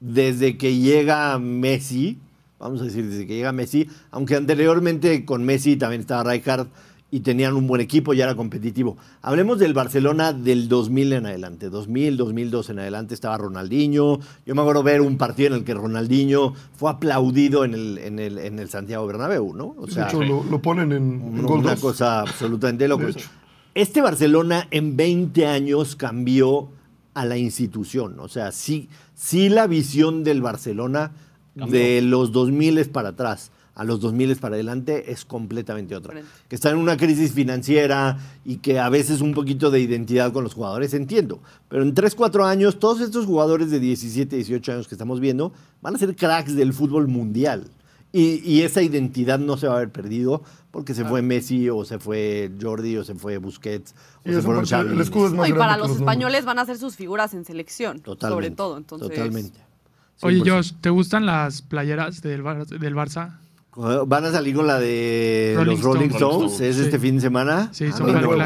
[0.00, 2.18] desde que llega Messi,
[2.58, 6.66] vamos a decir, desde que llega Messi, aunque anteriormente con Messi también estaba Rijkaard
[7.10, 8.96] y tenían un buen equipo y era competitivo.
[9.22, 14.18] Hablemos del Barcelona del 2000 en adelante, 2000, 2002 en adelante estaba Ronaldinho.
[14.44, 18.18] Yo me acuerdo ver un partido en el que Ronaldinho fue aplaudido en el, en
[18.18, 19.76] el, en el Santiago Bernabéu, ¿no?
[19.78, 21.80] O de hecho, lo, lo ponen en, en una gol una 2.
[21.80, 23.06] cosa absolutamente loca.
[23.74, 26.70] Este Barcelona en 20 años cambió
[27.14, 28.18] a la institución.
[28.18, 31.12] O sea, sí, sí la visión del Barcelona
[31.54, 36.14] de los 2000 para atrás a los 2000 para adelante es completamente otra.
[36.48, 40.42] Que está en una crisis financiera y que a veces un poquito de identidad con
[40.44, 41.40] los jugadores, entiendo.
[41.68, 45.52] Pero en 3, 4 años, todos estos jugadores de 17, 18 años que estamos viendo
[45.82, 47.64] van a ser cracks del fútbol mundial.
[48.12, 51.84] Y, y esa identidad no se va a haber perdido porque se fue Messi o
[51.84, 54.92] se fue Jordi o se fue Busquets o se fueron Xavi.
[54.94, 57.44] el escudo es No, más y para los españoles van a ser sus figuras en
[57.44, 58.34] selección, Totalmente.
[58.34, 58.76] sobre todo.
[58.78, 59.60] Entonces, Totalmente.
[60.22, 60.48] Oye, 100%.
[60.50, 63.38] Josh, ¿te gustan las playeras del, Bar- del Barça?
[63.76, 66.60] Van a salir con la de Rolling los Rolling Stones.
[66.60, 67.68] Es este fin de semana.
[67.72, 68.36] Sí, A son no.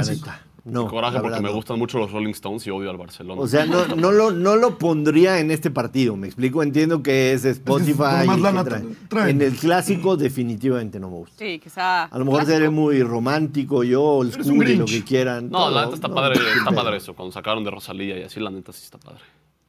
[0.64, 3.40] No, Coraje porque me gustan mucho los Rolling Stones y odio al Barcelona.
[3.40, 7.32] O sea, no, no, lo, no lo pondría en este partido, me explico, entiendo que
[7.32, 8.26] es Spotify.
[8.28, 8.82] que trae.
[9.08, 9.28] traen.
[9.30, 11.36] En el clásico definitivamente no me gusta.
[11.38, 12.04] sí, sea.
[12.04, 12.58] A lo mejor clásico.
[12.58, 15.50] seré muy romántico yo, old school y lo que quieran.
[15.50, 17.14] no, todo, la neta está no, padre, está padre eso.
[17.14, 19.20] Cuando sacaron de Rosalía y así, la neta sí está padre.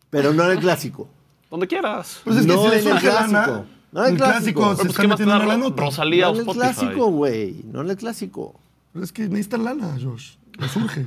[0.09, 1.07] Pero no en el clásico.
[1.49, 2.21] Donde quieras.
[2.23, 3.65] Pues es que No si en el lana, clásico.
[3.91, 4.61] No en el el clásico.
[4.61, 5.81] clásico se pues, está ¿qué más te metiendo la nota.
[5.83, 7.55] Rosalía No o en el clásico, güey.
[7.71, 8.59] No en el clásico.
[8.93, 10.31] Pero es que necesitan lana, Josh.
[10.59, 11.05] Le surge.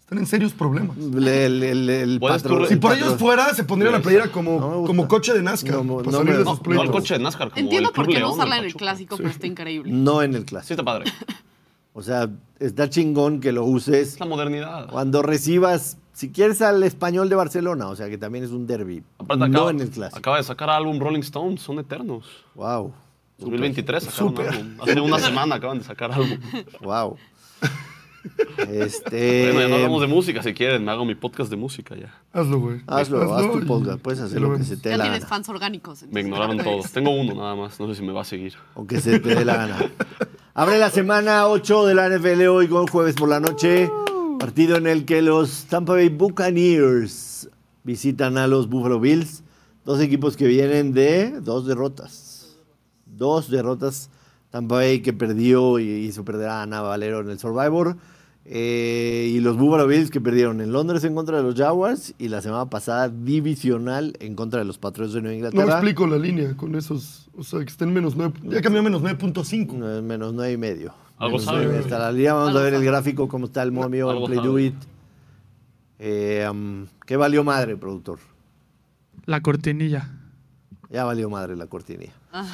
[0.00, 0.96] Están en serios problemas.
[0.98, 5.08] El, patrón- Si el por patrón- ellos fuera, se pondría la playera como, No como
[5.08, 5.84] coche de NASCAR.
[5.84, 8.32] No, para salir de sus No, el coche de NASCAR como Entiendo por qué no
[8.32, 9.90] usarla en el clásico, pero está increíble.
[9.92, 10.72] No en el Sí clásico.
[10.74, 11.10] está padre.
[11.94, 14.88] O sea, está chingón que lo uses Es la modernidad.
[14.90, 19.02] cuando recibas, si quieres al español de Barcelona, o sea, que también es un derby.
[19.18, 20.18] Aparte no acaba, en el clásico.
[20.18, 22.26] acaba de sacar álbum Rolling Stones, son eternos.
[22.54, 22.92] Wow.
[23.38, 24.76] 2023 sacaron álbum.
[24.80, 26.38] Hace una semana acaban de sacar álbum.
[26.80, 27.16] Wow.
[28.68, 29.46] Este.
[29.46, 32.14] Bueno, ya no hablamos de música si quieren, me hago mi podcast de música ya.
[32.32, 32.80] Hazlo, güey.
[32.86, 35.28] Hazlo, haz tu podcast, puedes hacer lo que se te dé Ya la tienes gana.
[35.28, 36.04] fans orgánicos.
[36.10, 36.92] Me ignoraron todos.
[36.92, 38.54] Tengo uno nada más, no sé si me va a seguir.
[38.74, 39.78] O que se te dé la gana.
[40.54, 43.90] Abre la semana 8 de la NFL hoy con jueves por la noche.
[44.42, 47.48] Partido en el que los Tampa Bay Buccaneers
[47.84, 49.44] visitan a los Buffalo Bills.
[49.84, 52.58] Dos equipos que vienen de dos derrotas.
[53.06, 54.10] Dos derrotas.
[54.50, 57.96] Tampa Bay que perdió y hizo perder a Ana Valero en el Survivor.
[58.44, 62.28] Eh, y los Buffalo Bills que perdieron en Londres en contra de los Jaguars y
[62.28, 65.72] la semana pasada divisional en contra de los Patriots de Nueva No Inglaterra.
[65.74, 67.28] explico la línea con esos.
[67.36, 68.34] O sea, que estén menos 9.
[68.44, 69.72] Ya cambió menos 9.5.
[69.74, 70.92] No, es menos nueve y medio.
[71.18, 71.78] Algo sabe.
[71.78, 72.34] Está la línea.
[72.34, 74.38] Vamos a ver el gráfico, cómo está el momio, el Play.
[74.44, 74.74] Do It.
[76.00, 78.18] Eh, um, ¿Qué valió madre, productor?
[79.24, 80.10] La cortinilla.
[80.90, 82.12] Ya valió madre la cortinilla.
[82.32, 82.44] Ah.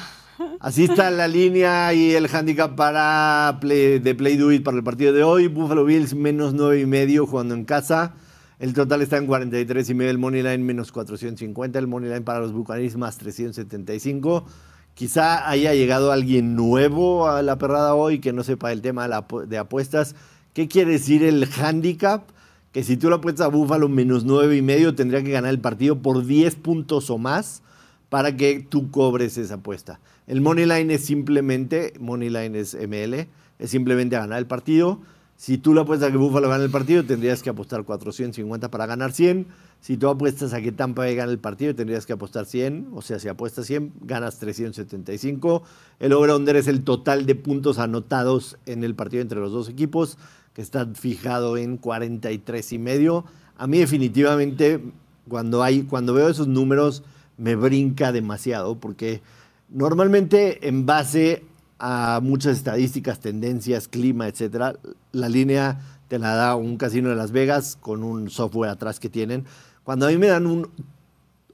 [0.59, 5.11] Así está la línea y el handicap para de Play Do It para el partido
[5.11, 5.47] de hoy.
[5.47, 8.13] Buffalo Bills menos nueve y medio jugando en casa.
[8.57, 10.11] El total está en 43 y medio.
[10.11, 11.77] El money line menos 450.
[11.79, 14.45] El money line para los Buccaneers más 375.
[14.93, 19.57] Quizá haya llegado alguien nuevo a la perrada hoy que no sepa el tema de,
[19.57, 20.15] apuestas.
[20.53, 22.23] ¿Qué quiere decir el handicap?
[22.71, 25.59] Que si tú lo apuestas a Buffalo menos nueve y medio, tendría que ganar el
[25.59, 27.61] partido por 10 puntos o más
[28.09, 29.99] para que tú cobres esa apuesta.
[30.29, 35.01] El money line es simplemente, money line es ML, es simplemente ganar el partido.
[35.35, 38.85] Si tú le apuestas a que Buffalo gane el partido, tendrías que apostar 450 para
[38.85, 39.47] ganar 100.
[39.81, 42.89] Si tú apuestas a que Tampa gane el partido, tendrías que apostar 100.
[42.93, 45.63] O sea, si apuestas 100, ganas 375.
[45.99, 50.19] El over-under es el total de puntos anotados en el partido entre los dos equipos,
[50.53, 53.25] que está fijado en 43 y medio.
[53.57, 54.79] A mí definitivamente,
[55.27, 57.01] cuando, hay, cuando veo esos números,
[57.39, 59.23] me brinca demasiado, porque
[59.69, 61.43] normalmente en base
[61.77, 64.75] a muchas estadísticas, tendencias, clima, etcétera,
[65.11, 69.09] la línea te la da un casino de Las Vegas con un software atrás que
[69.09, 69.45] tienen.
[69.83, 70.69] Cuando a mí me dan un,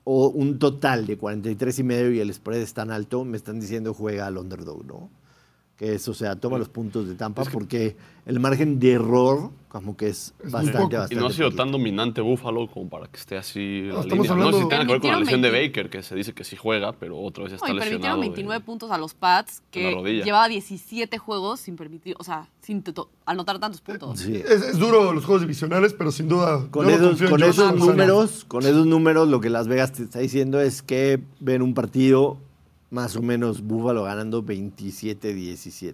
[0.04, 3.60] o un total de 43 y medio y el spread es tan alto, me están
[3.60, 5.10] diciendo juega al underdog, ¿no?
[5.78, 9.98] Que es, o sea, toma los puntos de Tampa porque el margen de error como
[9.98, 11.16] que es, bastante, bastante.
[11.16, 14.36] Y no ha sido tan dominante Búfalo como para que esté así no, la línea.
[14.36, 16.46] No sé si tiene que ver con la lesión de Baker, que se dice que
[16.46, 19.94] sí juega, pero otra vez está no, y permitieron 29 puntos a los Pats, que
[20.24, 22.82] llevaba 17 juegos sin permitir, o sea, sin
[23.26, 24.22] anotar tantos puntos.
[24.22, 24.36] Sí.
[24.48, 28.86] Es, duro los juegos divisionales, pero sin duda con esos, con esos números, con esos
[28.86, 32.38] números lo que Las Vegas te está diciendo es que ven un partido
[32.96, 35.94] más o menos Búfalo ganando 27-17.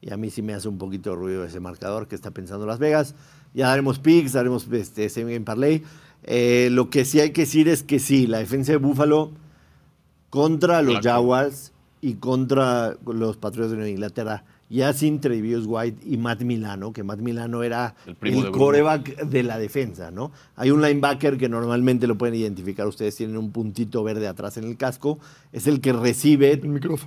[0.00, 2.64] Y a mí sí me hace un poquito de ruido ese marcador que está pensando
[2.66, 3.16] Las Vegas.
[3.52, 5.82] Ya daremos picks, daremos este, semi parlay.
[6.22, 9.32] Eh, lo que sí hay que decir es que sí, la defensa de Búfalo
[10.30, 16.16] contra los Jaguars y contra los Patriots de Nueva Inglaterra ya sin Trevius White y
[16.16, 20.30] Matt Milano, que Matt Milano era el, coreback de la defensa, ¿no?
[20.54, 24.64] Hay un linebacker que normalmente lo pueden identificar, ustedes tienen un puntito verde atrás en
[24.64, 25.18] el casco,
[25.52, 26.56] es el que recibe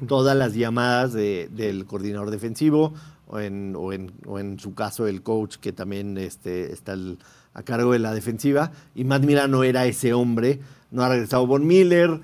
[0.07, 2.93] todas las llamadas del coordinador defensivo,
[3.27, 6.97] o en, o, en, su caso el coach que también este, está
[7.53, 10.59] a cargo de la defensiva, y Matt Milano era ese hombre,
[10.91, 12.19] no ha regresado Von Miller,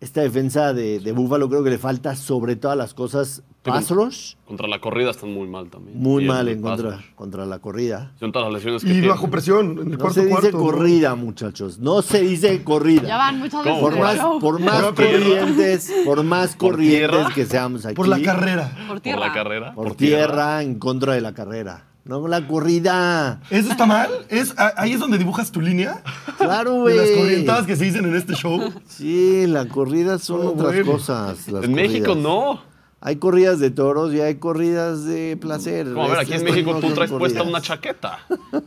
[0.00, 4.68] esta defensa de, de Búfalo creo que le falta sobre todas las cosas pass Contra
[4.68, 5.98] la corrida están muy mal también.
[5.98, 8.12] Muy mal en contra, contra, la corrida.
[8.20, 11.78] Son todas las lesiones que Y bajo presión en el no se dice corrida, muchachos.
[11.78, 13.08] No se dice corrida.
[13.08, 13.80] Ya van muchas veces.
[13.80, 17.94] Por más, por más corrientes, por más corrientes que seamos aquí.
[17.94, 18.76] Por la carrera.
[18.86, 19.18] Por tierra.
[19.18, 19.74] Por la carrera.
[19.74, 21.86] Por, tierra, en contra de la carrera.
[22.04, 23.40] No la corrida.
[23.48, 24.10] ¿Eso está mal?
[24.28, 26.02] ¿Es, ¿Ahí es donde dibujas tu línea?
[26.36, 26.96] Claro, güey.
[26.96, 28.60] las corrientadas que se dicen en este show.
[28.86, 31.48] Sí, la corrida son otras cosas.
[31.48, 32.73] en México no.
[33.06, 35.92] Hay corridas de toros y hay corridas de placer.
[35.92, 38.18] Como a ver, aquí en México tú traes puesta una chaqueta.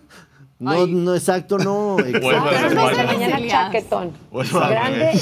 [0.60, 2.00] No, no, exacto, no.
[2.00, 2.50] Exacto.
[2.50, 4.12] Pero no es mañana chaquetón.
[4.32, 5.12] Grande.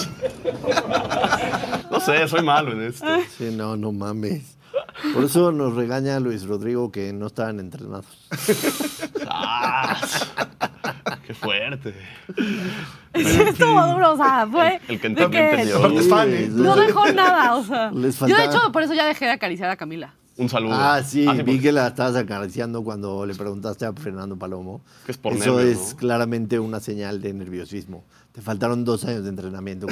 [1.91, 3.05] no sé, soy malo en esto.
[3.37, 4.54] Sí, no, no mames.
[5.13, 8.05] Por eso nos regaña Luis Rodrigo que no estaban entrenados.
[9.27, 9.99] Ah,
[11.25, 11.95] ¡Qué fuerte!
[13.13, 14.79] Estuvo duro, o sea, fue.
[14.87, 15.79] El, que entendió.
[16.49, 17.91] no dejó nada, o sea.
[17.91, 20.13] Yo, de hecho, por eso ya dejé de acariciar a Camila.
[20.37, 20.73] Un saludo.
[20.73, 24.81] Ah, sí, ah, vi que la estabas acariciando cuando le preguntaste a Fernando Palomo.
[25.05, 28.03] Que es por Eso es claramente una señal de nerviosismo.
[28.35, 29.87] Te faltaron dos años de entrenamiento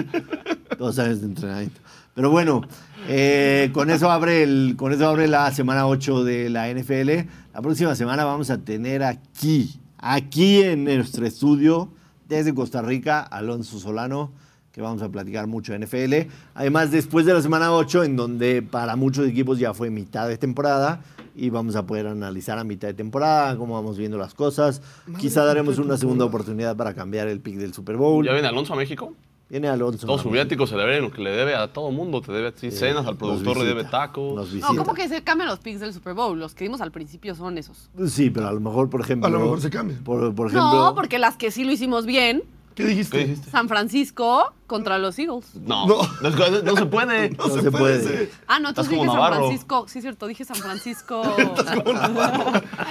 [0.78, 1.78] Dos años de entrenamiento.
[2.14, 2.62] Pero bueno,
[3.06, 7.28] eh, con, eso abre el, con eso abre la semana 8 de la NFL.
[7.52, 11.90] La próxima semana vamos a tener aquí, aquí en nuestro estudio,
[12.26, 14.32] desde Costa Rica, Alonso Solano,
[14.72, 16.32] que vamos a platicar mucho de NFL.
[16.54, 20.38] Además, después de la semana 8, en donde para muchos equipos ya fue mitad de
[20.38, 21.02] temporada,
[21.36, 24.80] y vamos a poder analizar a mitad de temporada cómo vamos viendo las cosas.
[25.18, 28.24] Quizá daremos una segunda oportunidad para cambiar el pick del Super Bowl.
[28.24, 29.14] ¿Ya viene Alonso a México?
[29.48, 30.06] Viene Alonso.
[30.06, 32.20] Todos soviéticos se le deben lo que le debe a todo mundo.
[32.20, 34.52] Te debe a cenas, al productor le debe tacos.
[34.54, 36.36] No, ¿cómo que se cambian los picks del Super Bowl?
[36.38, 37.90] Los que vimos al principio son esos.
[38.08, 39.28] Sí, pero a lo mejor, por ejemplo.
[39.28, 40.02] A lo mejor se cambian.
[40.02, 42.42] Por, ejemplo, no, porque las que sí lo hicimos bien.
[42.76, 43.36] ¿Qué dijiste?
[43.50, 45.54] San Francisco contra los Eagles.
[45.54, 47.30] No, no, no, se puede.
[47.30, 48.30] No, se, puede.
[48.46, 49.86] Ah, no, entonces dije San Francisco.
[49.88, 51.22] Sí, es cierto, dije San Francisco.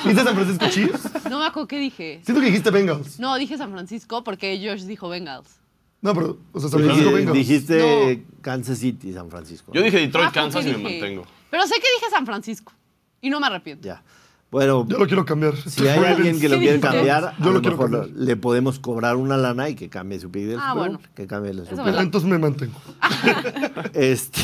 [0.04, 1.30] ¿Dijiste San Francisco Chiefs?
[1.30, 2.20] No me acuerdo qué dije.
[2.26, 3.20] Siento que dijiste Bengals.
[3.20, 5.60] No, dije San Francisco porque George dijo Bengals.
[6.02, 7.38] No, pero, o sea, San Francisco Bengals.
[7.38, 9.72] Dijiste Kansas City, San Francisco.
[9.72, 11.28] Yo dije Detroit, ah, Kansas y me mantengo.
[11.52, 12.74] Pero sé que dije San Francisco.
[13.22, 13.88] Y no me arrepiento.
[13.88, 14.02] Ya.
[14.52, 15.56] Bueno, yo lo quiero cambiar.
[15.58, 19.70] Si hay alguien que lo quiere cambiar, yo lo, mejor le podemos cobrar una lana
[19.70, 21.00] y que cambie su pick Ah, bueno.
[21.14, 22.80] Que cambie el Entonces me mantengo.
[23.94, 24.42] este,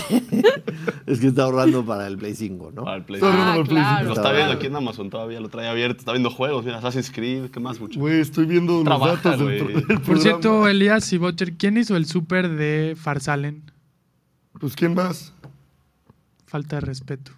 [1.05, 2.83] es que está ahorrando para el Play 5, ¿no?
[2.83, 3.33] Para el Play 5.
[3.33, 4.07] Ah, claro.
[4.07, 5.99] Lo está viendo aquí en Amazon todavía, lo trae abierto.
[5.99, 7.99] Está viendo juegos, mira, Assassin's Creed, ¿qué más, mucho?
[7.99, 12.49] Güey, estoy viendo los datos del, Por cierto, Elías y Butcher, ¿quién hizo el súper
[12.49, 13.71] de Farsalen?
[14.59, 15.33] Pues, ¿quién más?
[16.45, 17.31] Falta de respeto.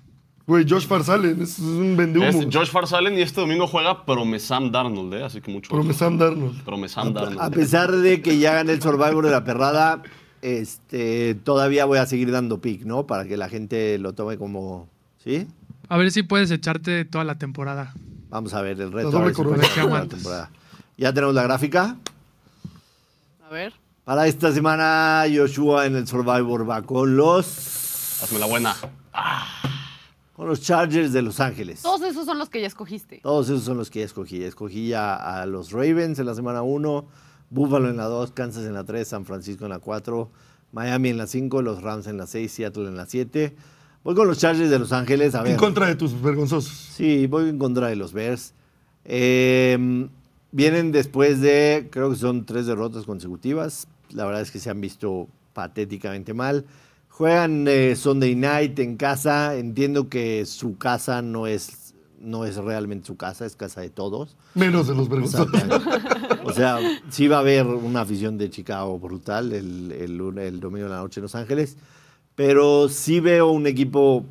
[0.46, 2.28] Güey, Josh Farsalen, es un vendehumo.
[2.28, 5.24] Es Josh Farsalen y este domingo juega Promesam Darnold, ¿eh?
[5.24, 5.70] Así que mucho.
[5.70, 6.64] Promesam Darnold.
[6.64, 7.40] Promesam Darnold.
[7.40, 10.02] A pesar de que ya gané el Survivor de la perrada,
[10.42, 13.08] este, todavía voy a seguir dando pick, ¿no?
[13.08, 14.90] Para que la gente lo tome como.
[15.24, 15.48] ¿Sí?
[15.88, 17.94] A ver si puedes echarte toda la temporada.
[18.30, 19.18] Vamos a ver el reto.
[19.18, 20.20] a ver si la aguantes.
[20.20, 20.52] temporada.
[20.98, 21.96] Ya tenemos la gráfica.
[23.48, 23.74] A ver.
[24.04, 28.76] Para esta semana, Joshua en el Survivor va con los, Hazme la buena.
[30.34, 31.82] Con los Chargers de Los Ángeles.
[31.82, 33.20] Todos esos son los que ya escogiste.
[33.22, 34.44] Todos esos son los que ya escogí.
[34.44, 37.06] Escogí ya a los Ravens en la semana 1,
[37.50, 40.30] Buffalo en la 2, Kansas en la 3, San Francisco en la 4,
[40.72, 43.56] Miami en la 5, los Rams en la 6, Seattle en la 7.
[44.04, 45.36] Voy con los Chargers de Los Ángeles.
[45.36, 45.52] A ver.
[45.52, 46.74] En contra de tus vergonzosos.
[46.74, 48.54] Sí, voy en contra de los Bears.
[49.06, 50.10] Eh,
[50.52, 53.88] vienen después de, creo que son tres derrotas consecutivas.
[54.10, 56.66] La verdad es que se han visto patéticamente mal.
[57.16, 59.56] Juegan eh, Sunday Night en casa.
[59.56, 64.36] Entiendo que su casa no es, no es realmente su casa, es casa de todos.
[64.56, 65.62] Menos de los vergonzosos.
[66.44, 70.90] o sea, sí va a haber una afición de Chicago brutal el, el, domingo de
[70.90, 71.78] la noche en Los Ángeles,
[72.34, 74.26] pero sí veo un equipo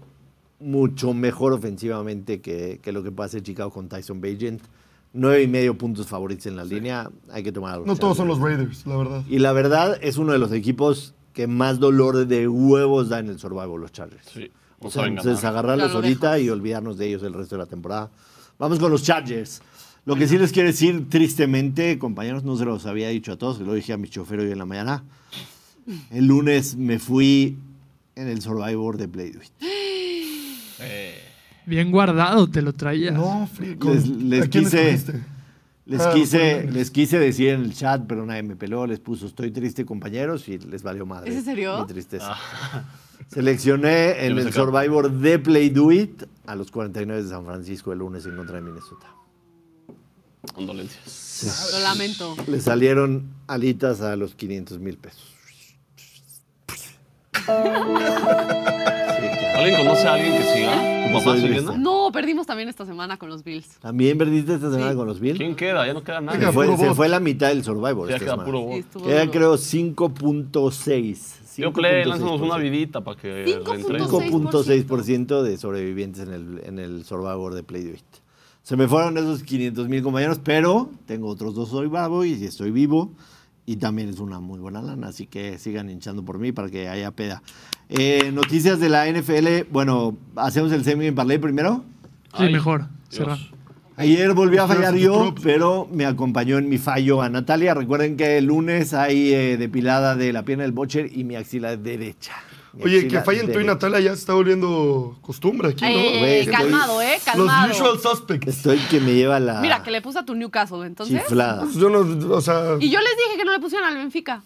[0.58, 4.60] mucho mejor ofensivamente que, que lo que puede hacer Chicago con Tyson Bagent.
[5.14, 8.40] Nueve y medio puntos favoritos en la línea, hay que tomar No todos son los
[8.40, 9.22] Raiders, la verdad.
[9.28, 13.28] Y la verdad es uno de los equipos que más dolor de huevos da en
[13.28, 14.26] el Survival, los Chargers.
[14.32, 14.50] Sí.
[14.80, 17.66] No O sea, saben entonces agarrarlos ahorita y olvidarnos de ellos el resto de la
[17.66, 18.10] temporada.
[18.58, 19.62] Vamos con los Chargers.
[20.04, 23.60] Lo que sí les quiero decir tristemente, compañeros, no se los había dicho a todos,
[23.60, 25.04] lo dije a mi chofer hoy en la mañana.
[26.10, 27.56] El lunes me fui
[28.16, 29.52] en el Survivor de Play Do It.
[31.64, 33.14] Bien guardado te lo traías.
[33.14, 33.76] No, frío.
[33.84, 35.20] Les- les ¿A quién quise-?
[35.92, 36.70] Les, Ah, quise, bueno.
[36.72, 38.86] les quise decir en el chat, pero nadie me peló.
[38.86, 41.30] Les puso, estoy triste, compañeros, y les valió madre.
[41.30, 41.78] ¿Es en serio?
[41.80, 42.34] Mi tristeza.
[43.28, 47.98] Seleccioné en el Survivor de Play Do It a los 49 de San Francisco el
[47.98, 49.06] lunes en contra de Minnesota.
[50.54, 51.70] Condolencias.
[51.74, 52.36] Lo lamento.
[52.46, 55.28] Le salieron alitas a los 500 mil pesos.
[59.54, 60.72] ¿Alguien conoce a alguien que siga?
[61.06, 61.76] ¿Tu No papá soy siguiendo?
[61.76, 63.68] No, perdimos también esta semana con los Bills.
[63.80, 64.96] ¿También perdiste esta semana Sí.
[64.96, 65.38] con los Bills?
[65.38, 65.86] ¿Quién queda?
[65.86, 66.40] Ya no queda nadie.
[66.46, 68.08] Se fue, se fue la mitad del Survivor.
[68.08, 68.44] Ya esta queda semana.
[68.46, 69.30] puro Sí, estuvo Queda duro.
[69.32, 71.38] creo 5.6.
[71.58, 72.08] Yo play, 5.6%.
[72.08, 73.88] lánzanos una vidita para que 5.6.
[73.88, 74.00] reentre.
[74.04, 78.00] 5.6% de sobrevivientes en el, en el Survivor de Play Do It.
[78.62, 83.10] Se me fueron esos 500 mil compañeros, pero tengo otros dos Survivor y estoy vivo.
[83.64, 86.88] Y también es una muy buena lana, así que sigan hinchando por mí para que
[86.88, 87.42] haya peda.
[87.88, 89.70] Eh, noticias de la NFL.
[89.70, 91.84] Bueno, hacemos el semi en parlay primero.
[92.36, 92.86] Sí, Ay, mejor.
[93.08, 93.38] Cerrar.
[93.96, 97.74] Ayer volví a fallar yo, pero me acompañó en mi fallo a Natalia.
[97.74, 101.76] Recuerden que el lunes hay eh, depilada de la pierna del bocher y mi axila
[101.76, 102.32] derecha.
[102.80, 103.72] Oye, que fallen tú y derecha.
[103.74, 105.88] Natalia ya se está volviendo costumbre aquí, ¿no?
[105.90, 107.14] Eh, estoy- calmado, ¿eh?
[107.16, 107.70] Los Calmado.
[107.72, 108.48] usual suspects.
[108.48, 111.20] Estoy que me lleva la Mira, que le puse a tu Newcastle, entonces.
[111.22, 111.66] chiflada.
[111.76, 114.42] Yo no, o sea, Y yo les dije que no le pusieran al Benfica.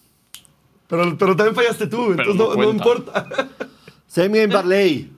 [0.89, 2.73] pero, pero también fallaste tú, Pero entonces no no, no cuenta.
[2.73, 3.49] importa.
[4.09, 5.11] Semi en parlay.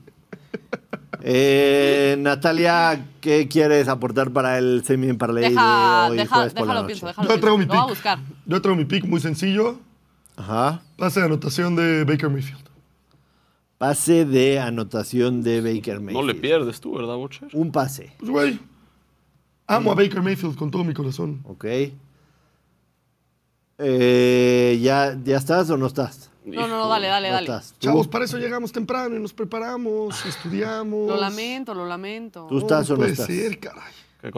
[1.23, 6.53] Eh, Natalia, ¿qué quieres aportar para el semi en parlay Deja, de hoy deja, jueves
[6.55, 6.87] por la déjalo noche?
[6.87, 7.89] pienso, déjalo Yo traigo mi Lo voy a pick.
[7.91, 8.19] buscar.
[8.47, 9.79] Yo traigo mi pick muy sencillo.
[10.37, 10.83] Ajá.
[10.97, 12.68] Pase de anotación de Baker Mayfield.
[13.79, 16.13] Pase de anotación de Baker Mayfield.
[16.21, 17.49] No le pierdes tú, ¿verdad, Bocher?
[17.53, 18.59] Un pase, Pues, güey,
[19.69, 21.41] amo a Baker Mayfield con todo mi corazón.
[21.45, 21.65] ¿ok?
[23.79, 26.31] Eh, ¿ya, ¿Ya estás o no estás?
[26.45, 27.47] No, no, no, dale, dale, No dale.
[27.47, 27.75] estás.
[27.79, 31.07] ¿Tú, Chavos, para eso llegamos temprano y nos preparamos, estudiamos.
[31.09, 32.47] Lo lamento, lo lamento.
[32.49, 33.27] ¿Tú estás o no puede estás?
[33.27, 33.93] ser, caray.
[34.21, 34.33] Que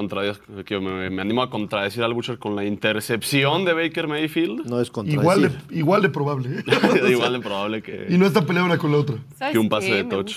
[0.65, 4.67] que me, me animo a contradecir al Butcher con la intercepción de Baker Mayfield.
[4.67, 5.23] No es contradecir.
[5.23, 6.59] Igual de, igual de probable.
[6.59, 6.65] ¿eh?
[7.11, 9.17] Igual de probable y que, no está peleada una con la otra.
[9.39, 9.71] ¿Sabes que un qué?
[9.71, 10.35] pase de touch.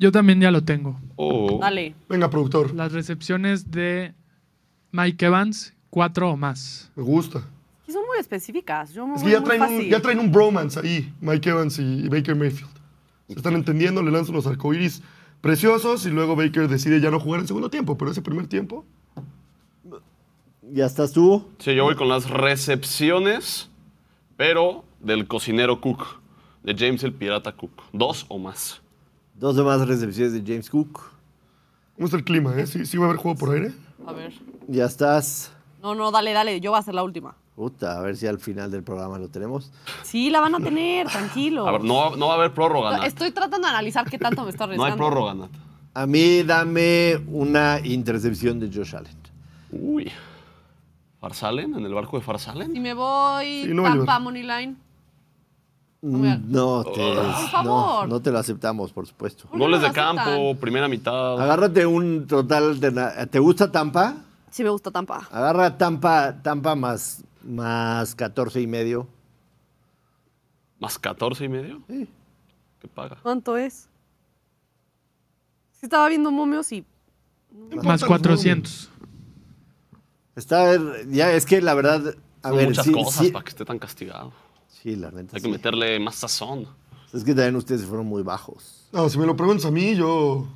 [0.00, 0.98] Yo también ya lo tengo.
[1.14, 1.58] Oh.
[1.60, 1.94] Dale.
[2.08, 2.74] Venga, productor.
[2.74, 4.14] Las recepciones de
[4.90, 6.90] Mike Evans, cuatro o más.
[6.96, 7.44] Me gusta.
[7.86, 8.92] Y son muy específicas.
[8.92, 11.78] Yo me Es que ya muy traen, un, ya traen un bromance ahí, Mike Evans
[11.78, 12.72] y, y Baker Mayfield.
[13.28, 15.02] Se están entendiendo, le lanzan unos arcoíris
[15.40, 18.84] preciosos y luego Baker decide ya no jugar el segundo tiempo, pero ese primer tiempo,
[20.72, 21.48] ¿Ya estás tú?
[21.58, 23.68] Sí, yo voy con las recepciones,
[24.36, 26.06] pero del cocinero Cook,
[26.62, 27.72] de James el Pirata Cook.
[27.92, 28.80] Dos o más.
[29.34, 31.10] Dos o más recepciones de James Cook.
[31.96, 32.58] ¿cómo está el clima?
[32.58, 32.66] Eh?
[32.68, 33.72] ¿Sí, sí va a haber juego por aire?
[34.06, 34.32] A ver.
[34.68, 35.52] ¿Ya estás?
[35.82, 36.60] No, no, dale, dale.
[36.60, 37.34] Yo voy a hacer la última.
[37.60, 39.70] Puta, a ver si al final del programa lo tenemos.
[40.02, 41.68] Sí, la van a tener, tranquilo.
[41.68, 43.04] A ver, no, no va a haber prórroga, Nat.
[43.06, 44.94] Estoy tratando de analizar qué tanto me está No arriesgando.
[44.94, 45.50] hay prórroga, Nat.
[45.92, 49.14] A mí dame una intercepción de Josh Allen.
[49.72, 50.10] Uy.
[51.20, 51.74] ¿Farsalen?
[51.74, 52.74] ¿En el barco de Farsalen?
[52.74, 54.74] Y me voy Sí, no Tampa voy a-
[56.02, 58.08] Mm, No te, Por no, favor.
[58.08, 59.42] no te lo aceptamos, por supuesto.
[59.48, 61.38] ¿Por qué Goles no de campo, primera mitad.
[61.38, 64.14] Agárrate un total alterna- ¿Te gusta Tampa?
[64.50, 65.28] Sí me gusta Tampa.
[65.30, 69.06] Agarra Tampa, Tampa más, más 14 y medio.
[70.78, 71.82] ¿Más 14 y medio?
[71.88, 72.08] Sí.
[72.80, 73.18] ¿Qué paga?
[73.22, 73.88] ¿Cuánto es?
[75.72, 76.84] Sí estaba viendo momios y...
[77.82, 78.90] Más 400.
[80.36, 80.76] Está,
[81.08, 83.64] ya es que la verdad, a Son ver, muchas sí, cosas sí- para que esté
[83.64, 84.32] tan castigado.
[84.68, 85.36] sí, la neta.
[85.36, 86.66] Hay que meterle más sazón.
[87.12, 88.88] Es que también ustedes fueron muy bajos.
[88.92, 90.46] No, si me lo preguntas a mí, yo.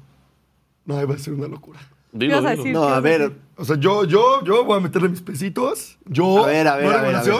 [0.86, 1.80] No, iba a ser una locura.
[2.14, 2.62] Dilo, ibas a dilo.
[2.62, 2.72] decir?
[2.72, 3.32] No, ¿qué a ver?
[3.56, 5.98] O sea, yo, yo, yo voy a meterle mis pesitos.
[6.06, 6.44] Yo.
[6.44, 7.32] A ver, a ver, a ver, a ver.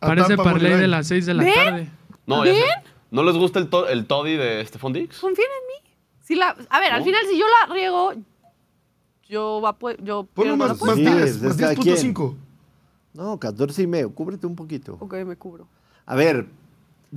[0.00, 1.54] a Parece Tampa parlay Money de las 6 de la ¿Ven?
[1.54, 1.90] tarde.
[2.26, 2.64] No, ya sé.
[3.10, 5.18] ¿No les gusta el, to- el toddy de Stephon Diggs?
[5.18, 5.90] Confíen en mí.
[6.22, 8.12] Si la, a ver, al final si yo la riego,
[9.28, 10.94] yo va yo Ponle más, más apuesta.
[10.96, 12.34] Sí, 10, es más cada 10.5.
[13.14, 14.96] no, 14 y medio, cúbrete un poquito.
[15.00, 15.66] Ok, me cubro.
[16.06, 16.46] A ver,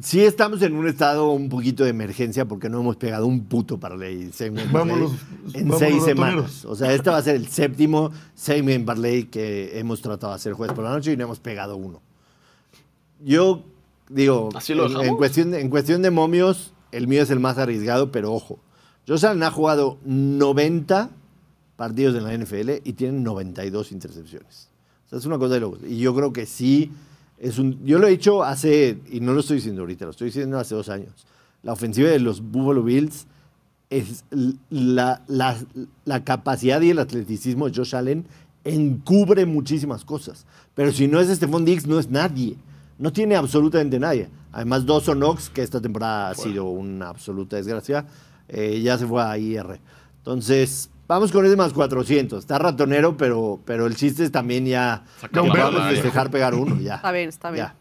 [0.01, 3.79] sí estamos en un estado un poquito de emergencia porque no hemos pegado un puto
[3.79, 6.05] parlay segment Vámonos, parlay en vámonos, seis ratoneros.
[6.05, 6.65] semanas.
[6.65, 10.53] O sea, este va a ser el séptimo segment parlay que hemos tratado de hacer
[10.53, 12.01] jueves por la noche y no hemos pegado uno.
[13.23, 13.63] Yo
[14.09, 17.57] digo, ¿Así lo en, cuestión de, en cuestión de momios, el mío es el más
[17.57, 18.59] arriesgado, pero ojo,
[19.07, 21.09] Josh Allen ha jugado 90
[21.75, 24.69] partidos en la NFL y tiene 92 intercepciones.
[25.05, 25.79] O sea, es una cosa de locos.
[25.87, 26.91] Y yo creo que sí
[27.43, 27.83] es un.
[27.85, 30.75] Yo lo he dicho hace, y no lo estoy diciendo ahorita, lo estoy diciendo hace
[30.75, 31.25] dos años.
[31.61, 33.25] La ofensiva de los Buffalo Bills
[33.89, 34.25] es
[34.69, 35.57] la, la-
[36.05, 38.25] la capacidad y el atleticismo de Josh Allen
[38.63, 40.45] encubre muchísimas cosas.
[40.73, 42.55] Pero si no es Stephon Diggs, no es nadie.
[42.97, 44.29] No tiene absolutamente nadie.
[44.51, 48.05] Además, Dawson Knox, que esta temporada ha sido una absoluta desgracia,
[48.47, 49.79] eh, ya se fue a IR.
[50.19, 52.39] Entonces, vamos con ese más 400.
[52.39, 55.03] Está ratonero, pero, pero el chiste es también ya...
[55.31, 56.95] No, vamos a festejar pegar uno, ya.
[56.95, 57.65] Está bien, está bien.
[57.65, 57.75] Ya.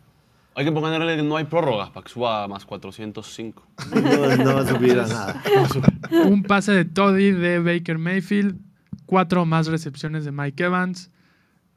[0.54, 3.66] Hay que ponerle que no hay prórroga para que suba a más 405.
[3.94, 5.42] No, no va a subir a nada.
[6.26, 8.58] Un pase de Toddy de Baker Mayfield.
[9.06, 11.10] Cuatro o más recepciones de Mike Evans.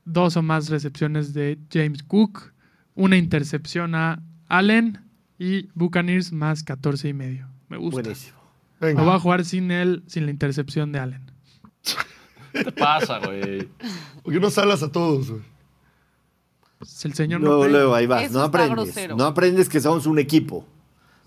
[0.04, 2.52] Dos o más recepciones de James Cook.
[2.96, 5.00] Una intercepción a Allen.
[5.39, 7.48] Y Buccaneers más 14 y medio.
[7.70, 8.02] Me gusta.
[8.02, 8.38] Buenísimo.
[8.82, 9.20] Me voy a Venga.
[9.20, 11.32] jugar sin él, sin la intercepción de Allen.
[12.56, 13.68] ¿Qué te pasa, güey?
[14.24, 15.41] ¿Por qué no salas a todos, güey?
[16.82, 18.24] Es el señor no Luego, luego, ahí vas.
[18.24, 18.86] Eso No está aprendes.
[18.86, 19.16] grosero.
[19.18, 20.66] No aprendes que somos un equipo.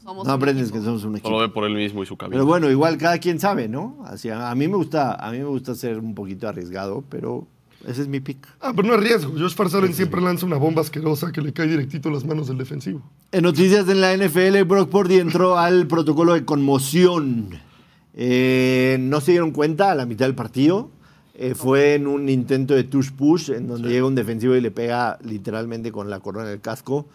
[0.03, 0.79] Somos No un aprendes equipo.
[0.79, 1.39] que somos un Solo equipo.
[1.39, 2.35] ve por él mismo y su cabello.
[2.35, 3.99] Pero bueno, igual cada quien sabe, ¿no?
[4.07, 7.47] Así, a mí me gusta, a mí me gusta ser un poquito arriesgado, pero
[7.87, 8.47] ese es mi pick.
[8.61, 9.33] Ah, pero no es riesgo.
[9.39, 12.59] Josh Farsalen siempre lanza una bomba asquerosa que le cae directito a las manos del
[12.59, 13.03] defensivo.
[13.33, 17.59] En noticias en la NFL, Brock Purdy entró al protocolo de conmoción.
[18.15, 20.91] Eh, no se dieron cuenta a la mitad del partido.
[21.41, 24.73] Eh, fue en un intento de touch push en donde llega un defensivo y le
[24.73, 27.07] pega literalmente con la corona del casco.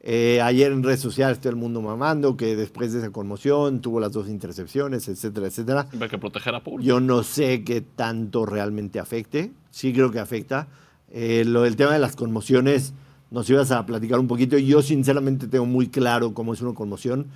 [0.00, 3.98] Eh, ayer en redes sociales todo el mundo mamando que después de esa conmoción tuvo
[3.98, 5.88] las dos intercepciones, etcétera, etcétera.
[6.00, 6.86] Hay que proteger a público.
[6.86, 9.50] Yo no sé qué tanto realmente afecte.
[9.72, 10.68] Sí creo que afecta.
[11.10, 12.94] Eh, lo del tema de las conmociones
[13.32, 14.56] nos ibas a platicar un poquito.
[14.56, 17.26] Yo sinceramente tengo muy claro cómo es una conmoción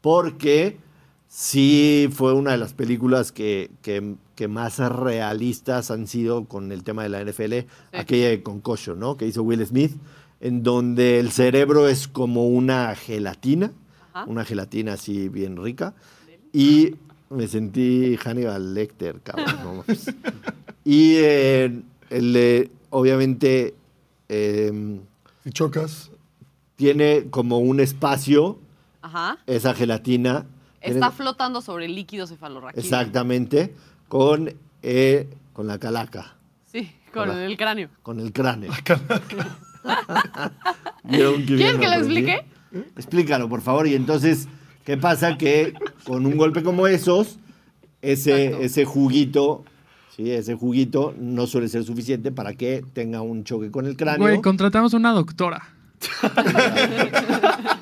[0.00, 0.76] porque
[1.28, 6.84] sí fue una de las películas que, que- que más realistas han sido con el
[6.84, 7.66] tema de la NFL.
[7.92, 9.16] Aquella de Concussion, ¿no?
[9.16, 9.92] Que hizo Will Smith,
[10.40, 13.72] en donde el cerebro es como una gelatina,
[14.12, 14.24] Ajá.
[14.30, 15.94] una gelatina así bien rica.
[16.52, 16.94] Y
[17.30, 19.56] me sentí Hannibal Lecter, cabrón.
[19.64, 19.84] no
[20.84, 23.74] y eh, el, eh, obviamente
[24.28, 25.00] eh,
[25.44, 26.10] Si chocas,
[26.76, 28.58] tiene como un espacio,
[29.02, 29.38] Ajá.
[29.46, 30.46] esa gelatina.
[30.80, 32.82] Está flotando sobre el líquido cefalorraquídeo.
[32.82, 33.74] exactamente,
[34.08, 34.52] con,
[34.82, 36.34] eh, con la calaca,
[36.70, 37.88] Sí, con el cráneo.
[38.02, 38.70] con el cráneo.
[41.04, 42.44] ¿Vieron que ¿Quieres bien que lo explique?
[42.96, 43.86] Explícalo, por favor.
[43.86, 44.46] Y entonces,
[44.84, 45.38] ¿qué pasa?
[45.38, 45.72] Que
[46.04, 47.38] con un golpe como esos,
[48.02, 48.64] ese, Exacto.
[48.66, 49.64] ese juguito,
[50.14, 50.30] ¿sí?
[50.30, 54.20] ese juguito no suele ser suficiente para que tenga un choque con el cráneo.
[54.20, 55.66] Güey, contratamos una doctora.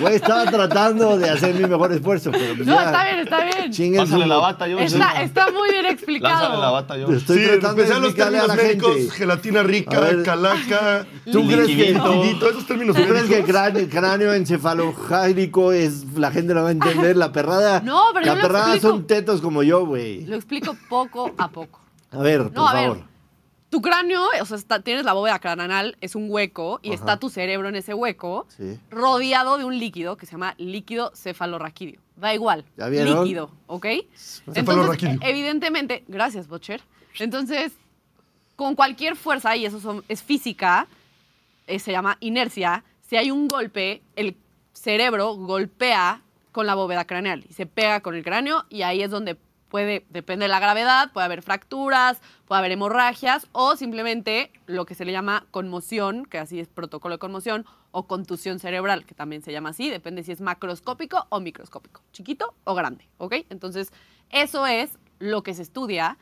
[0.00, 3.44] Güey, estaba tratando de hacer mi mejor esfuerzo, pero pues No, ya, está bien, está
[3.44, 3.72] bien.
[3.72, 4.78] chinguen Pásale su- la bata, yo.
[4.78, 6.34] Está, está muy bien explicado.
[6.42, 7.08] Lánzale la bata, yo.
[7.12, 9.10] Estoy sí, tratando de especial los explicarle a términos la médicos, gente.
[9.16, 10.22] gelatina A rica, ver.
[10.22, 13.50] calaca, ¿Tú crees que- liquidito, esos términos ¿Tú crees que médicos.
[13.50, 17.80] cráneo, cráneo encefalojárico es la gente no va a entender la perrada?
[17.80, 18.88] No, pero yo la lo perrada explico.
[18.96, 20.24] son tetos como yo, güey.
[20.26, 21.80] Lo explico poco a poco.
[22.12, 22.82] A ver, por No, a ver.
[22.90, 23.04] favor.
[23.70, 26.94] Tu cráneo, o sea, está- tienes la bóveda craneal, es un hueco, y Ajá.
[26.94, 28.78] está tu cerebro en ese hueco, Sí.
[28.90, 32.00] rodeado de un líquido que se llama líquido cefalorraquídeo.
[32.16, 32.64] Da igual.
[32.78, 33.24] ¿Ya vieron?
[33.24, 33.84] Líquido, ¿ok?
[33.84, 35.18] Entonces, Cefalorraquídeo.
[35.20, 36.80] e- evidentemente, gracias, Butcher.
[37.18, 37.72] Entonces,
[38.56, 40.86] con cualquier fuerza, y eso son- es física,
[41.66, 44.34] eh, se llama inercia, si hay un golpe, el
[44.72, 49.10] cerebro golpea con la bóveda craneal y se pega con el cráneo y ahí es
[49.10, 49.36] donde
[49.68, 54.94] puede, depende de la gravedad, puede haber fracturas, puede haber hemorragias o simplemente lo que
[54.94, 59.42] se le llama conmoción, que así es protocolo de conmoción, o contusión cerebral, que también
[59.42, 63.34] se llama así, depende si es macroscópico o microscópico, chiquito o grande, ¿ok?
[63.50, 63.92] Entonces,
[64.30, 66.18] eso es lo que se estudia.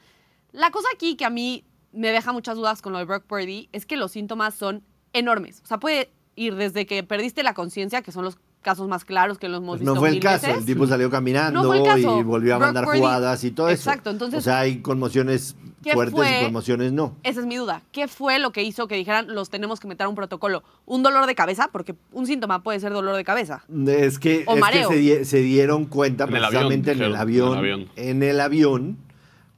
[0.52, 3.68] La cosa aquí que a mí me deja muchas dudas con lo de Brock Purdy
[3.72, 5.60] es que los síntomas son enormes.
[5.62, 9.38] O sea, puede ir desde que perdiste la conciencia, que son los casos más claros
[9.38, 10.58] que lo hemos Pues visto no fue el mil caso, veces.
[10.58, 13.88] el tipo salió caminando No y volvió a mandar jugadas y todo eso.
[13.88, 15.54] Exacto, entonces- O sea, hay conmociones
[15.84, 16.40] ¿Qué fuertes fue?
[16.40, 17.14] y conmociones no.
[17.22, 17.82] Esa es mi duda.
[17.92, 20.64] ¿Qué fue lo que hizo que dijeran los tenemos que meter a un protocolo?
[20.84, 21.68] ¿Un dolor de cabeza?
[21.72, 23.64] Porque un síntoma puede ser dolor de cabeza.
[23.86, 24.88] Es que, O es que mareo.
[24.88, 27.88] se, di- se dieron cuenta En el avión, precisamente en el avión, en el avión.
[27.94, 28.98] en el avión,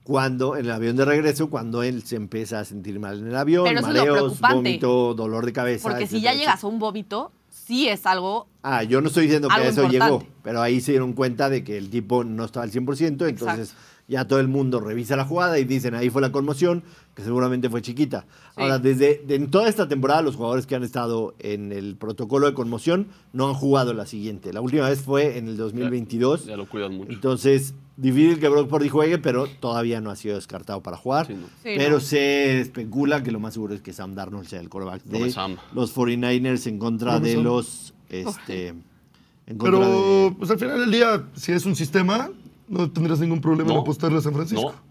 [0.02, 3.36] cuando, en el avión de regreso, cuando él se empieza a sentir mal en el
[3.36, 4.54] avión, Pero mareos, preocupante.
[4.56, 5.82] vómito, dolor de cabeza.
[5.88, 7.30] Porque si etcétera, ya llegas a un vómito,
[7.66, 9.98] sí es algo Ah, yo no estoy diciendo que eso importante.
[10.04, 13.74] llegó, pero ahí se dieron cuenta de que el tipo no estaba al 100%, entonces
[14.08, 16.82] ya todo el mundo revisa la jugada y dicen ahí fue la conmoción,
[17.14, 18.22] que seguramente fue chiquita.
[18.56, 18.62] Sí.
[18.62, 22.46] Ahora, desde de- en toda esta temporada, los jugadores que han estado en el protocolo
[22.46, 24.52] de conmoción no han jugado la siguiente.
[24.52, 26.46] La última vez fue en el 2022.
[26.46, 27.12] Ya lo cuidan mucho.
[27.12, 31.26] Entonces, difícil que Brock Purdy juegue, pero todavía no ha sido descartado para jugar.
[31.26, 31.46] Sí, no.
[31.62, 32.00] Sí, pero no.
[32.00, 35.34] se especula que lo más seguro es que Sam Darnold sea el quarterback de
[35.74, 37.42] los 49ers en contra de Sam.
[37.44, 37.92] los...
[38.08, 42.30] Este, en contra Pero, de- pues al final del día, si es un sistema,
[42.68, 43.82] no tendrás ningún problema en No.
[43.82, 44.72] apostarle a San Francisco.
[44.72, 44.88] No.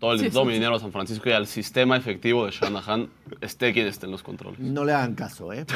[0.00, 2.52] Todo, el, Sí, todo sí, mi dinero a San Francisco y al sistema efectivo de
[2.52, 3.10] Shanahan,
[3.42, 4.58] esté quien esté en los controles.
[4.58, 5.66] No le hagan caso, ¿eh?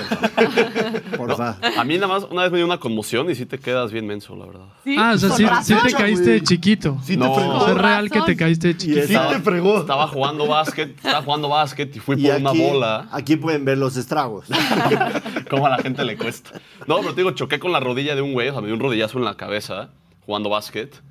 [1.16, 1.56] Por favor.
[1.76, 4.06] A mí nada más, una vez me dio una conmoción y sí te quedas bien
[4.06, 4.64] menso, la verdad.
[4.82, 5.64] Sí, Ah, o sea, sí, razón.
[5.78, 6.98] sí te caíste de chiquito.
[7.02, 7.34] Sí No.
[7.34, 7.54] te fregó.
[7.56, 9.06] O sea, es real que te caíste de chiquito.
[9.06, 9.80] Sí te fregó.
[9.80, 13.08] Estaba jugando básquet, estaba jugando básquet y fui Y por una bola.
[13.12, 14.46] aquí pueden ver los estragos.
[15.50, 16.60] Como a la gente le cuesta.
[16.86, 18.74] No, pero te digo, choqué con la rodilla de un güey, o sea, me dio
[18.74, 19.90] un rodillazo en la cabeza
[20.24, 21.02] jugando básquet.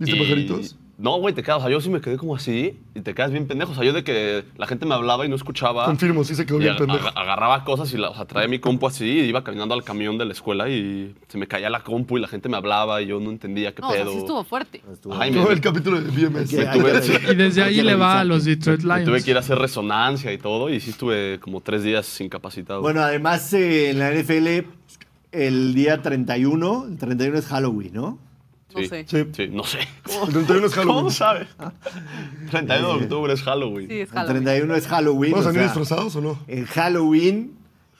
[0.00, 0.76] ¿Viste pajaritos?
[0.98, 3.30] No, güey, te quedas, o sea, yo sí me quedé como así y te quedas
[3.30, 3.72] bien pendejo.
[3.72, 5.86] O sea, yo de que la gente me hablaba y no escuchaba.
[5.86, 7.08] Confirmo, sí se quedó y bien pendejo.
[7.08, 9.82] ag- agarraba cosas y la, o sea, traía mi compu así y iba caminando al
[9.82, 13.00] camión de la escuela y se me caía la compu y la gente me hablaba
[13.00, 14.12] y yo no entendía qué No, o sea, pedo.
[14.12, 14.82] sí estuvo fuerte.
[14.92, 16.52] Estuvo- Ay, me- el capítulo de BMS.
[16.52, 19.24] Me tuve- que- Y desde ahí le va a los Detroit Me tuve Lions.
[19.24, 22.82] que ir a hacer resonancia y todo y sí estuve como tres días incapacitado.
[22.82, 24.66] Bueno, además eh, en la NFL
[25.32, 28.18] el día 31, el 31 es Halloween, ¿no?
[28.74, 28.86] No Sí.
[28.88, 29.04] sé.
[29.08, 29.24] Sí.
[29.32, 29.78] Sí, no sé.
[30.26, 30.96] El 31 es Halloween.
[30.98, 31.48] ¿Cómo sabes?
[32.50, 33.88] 31 de octubre es Halloween.
[33.88, 34.44] Sí, es El Halloween.
[34.44, 35.32] 31 es Halloween.
[35.32, 36.38] ¿Vamos a sea, disfrazados o no?
[36.48, 37.52] En Halloween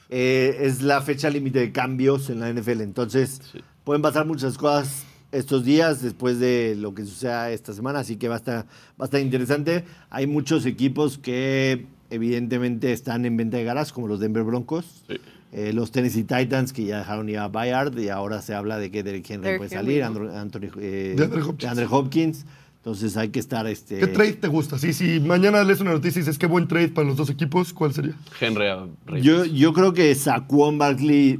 [0.09, 2.81] eh, es la fecha límite de cambios en la NFL.
[2.81, 3.59] Entonces, Sí.
[3.83, 7.99] pueden pasar muchas cosas estos días después de lo que suceda esta semana.
[7.99, 8.65] Así que va a estar,
[8.99, 9.85] va a estar interesante.
[10.09, 15.03] Hay muchos equipos que evidentemente están en venta de garas, como los Denver Broncos.
[15.07, 15.15] Sí.
[15.53, 18.89] Eh, los Tennessee Titans, que ya dejaron ir a Bayard y ahora se habla de
[18.89, 20.01] que Derrick Henry Derrick puede salir.
[20.03, 21.57] Andro- Anthony, eh, De Andre Hopkins.
[21.59, 22.45] de Andre Hopkins.
[22.77, 23.67] Entonces hay que estar...
[23.67, 24.79] Este, ¿Qué trade te gusta?
[24.79, 27.73] Sí, si mañana lees una noticia y dices qué buen trade para los dos equipos,
[27.73, 28.15] ¿cuál sería?
[28.39, 29.23] Henry a Ravens.
[29.25, 31.39] Yo, yo creo que Saquon Barkley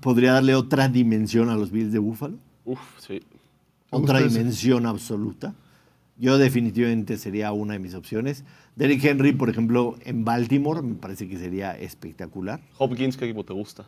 [0.00, 2.36] podría darle otra dimensión a los Bills de Buffalo.
[2.66, 3.20] Uf, sí.
[3.90, 5.54] Otra dimensión absoluta.
[6.18, 8.44] Yo definitivamente sería una de mis opciones.
[8.76, 12.60] Derrick Henry, por ejemplo, en Baltimore, me parece que sería espectacular.
[12.76, 13.86] Hopkins, ¿qué equipo te gusta?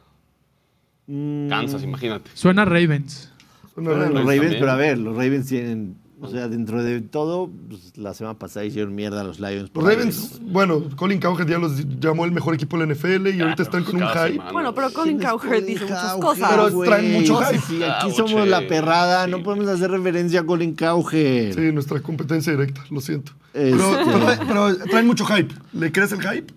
[1.07, 2.31] Mm, Kansas, imagínate.
[2.33, 3.31] Suena Ravens.
[3.75, 7.97] Suena los Ravens pero a ver, los Ravens tienen, o sea, dentro de todo, pues,
[7.97, 9.63] la semana pasada hicieron mierda a los Lions.
[9.63, 12.93] Los por aire, Ravens, bueno, Colin Cowherd ya los llamó el mejor equipo de la
[12.95, 14.33] NFL y Ah, ahorita están con un hype.
[14.33, 14.53] semana.
[14.53, 14.95] Bueno, pero ¿no?
[14.95, 16.51] Colin ¿Quién es Cowherd dice muchas cosas.
[16.51, 16.89] Pero güey?
[16.91, 17.61] traen mucho hype.
[17.61, 19.31] Sí, aquí Ah, somos la perrada, Sí.
[19.31, 21.55] no podemos hacer referencia a Colin Cowherd.
[21.55, 23.33] Sí, nuestra competencia directa, lo siento.
[23.55, 25.55] Este- Pero, pero- pero traen mucho hype.
[25.73, 26.53] ¿Le crees el hype?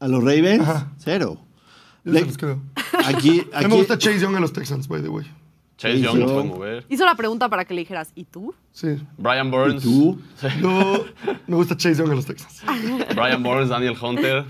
[0.00, 0.60] ¿A los Ravens?
[0.60, 0.92] Ajá.
[0.98, 1.38] Cero.
[2.04, 2.60] Yo Le- se los creo.
[3.06, 5.24] Aquí, A mí aquí me gusta Chase Young a los Texans, by the way.
[5.88, 6.86] Chase Young yo- nos puede mover.
[6.88, 8.54] Hizo la pregunta para que le dijeras, ¿y tú?
[8.72, 8.88] Sí.
[9.18, 9.82] Brian Burns.
[9.82, 10.18] tú?
[10.40, 10.46] Sí.
[10.62, 11.04] Yo
[11.46, 12.62] me gusta Chase Young a los Texans.
[13.14, 14.44] Brian Burns, Daniel Hunter.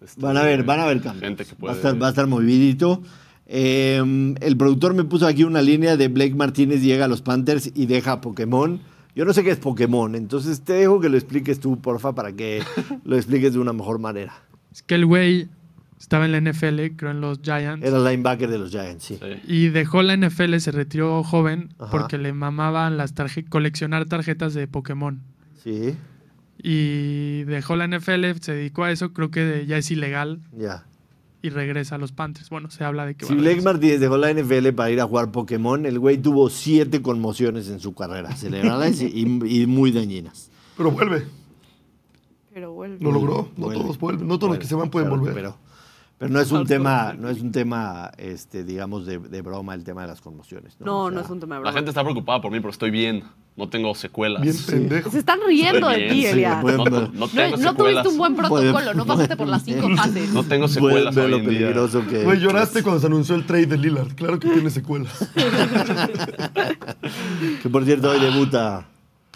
[0.00, 1.22] Este, Van a ver, van a ver cambios.
[1.24, 1.74] Gente que va, a puede.
[1.74, 3.02] estar, va a estar movidito.
[3.46, 7.70] Eh, el productor me puso aquí una línea de Blake Martínez llega a los Panthers
[7.74, 8.80] y deja a Pokémon.
[9.14, 12.32] Yo no sé qué es Pokémon, entonces te dejo que lo expliques tú, porfa, para
[12.32, 12.62] que
[13.04, 14.32] lo expliques de una mejor manera.
[14.70, 15.48] Es que el güey
[15.98, 17.84] estaba en la NFL, creo en los Giants.
[17.86, 19.18] Era el linebacker de los Giants, sí.
[19.20, 19.40] Sí.
[19.52, 21.90] Y dejó la NFL, se retiró joven Ajá.
[21.90, 25.20] porque le mamaban las tarje- coleccionar tarjetas de Pokémon.
[25.62, 25.94] Sí,
[26.62, 30.84] Y dejó la NFL, se dedicó a eso, creo que ya es ilegal ya.
[31.42, 32.50] y regresa a los Panthers.
[32.50, 33.62] Bueno, se habla de que Si va a Blake.
[33.62, 37.78] Martínez dejó la NFL para ir a jugar Pokémon, el güey tuvo siete conmociones en
[37.80, 39.08] su carrera, cerebrales y,
[39.46, 40.50] y muy dañinas.
[40.76, 41.24] Pero vuelve.
[42.54, 42.98] Pero vuelve.
[43.00, 43.50] Lo logró.
[43.56, 43.82] No Vuelve.
[43.82, 44.26] todos vuelven.
[44.26, 45.34] No todos los que se van pueden Claro, volver.
[45.34, 45.58] Pero,
[46.18, 49.84] pero no es un tema, no es un tema, este, digamos, de, de broma el
[49.84, 50.76] tema de las conmociones.
[50.80, 51.72] No, No, O sea, no es un tema de La broma.
[51.78, 53.22] gente está preocupada por mí, pero estoy bien.
[53.56, 54.40] No tengo secuelas.
[54.42, 55.10] Bien pendejo.
[55.10, 56.26] Se están riendo de ti,
[56.62, 56.92] pueden No, ver.
[56.92, 57.76] no, no No, tengo no secuelas.
[57.76, 60.30] tuviste un buen protocolo, no pasaste por las cinco fases.
[60.32, 61.58] No tengo pueden secuelas ver hoy lo en día.
[61.58, 64.14] peligroso que Güey, lloraste cuando se anunció el trade de Lillard.
[64.14, 65.28] Claro que tiene secuelas.
[67.62, 68.86] Que por cierto, hoy debuta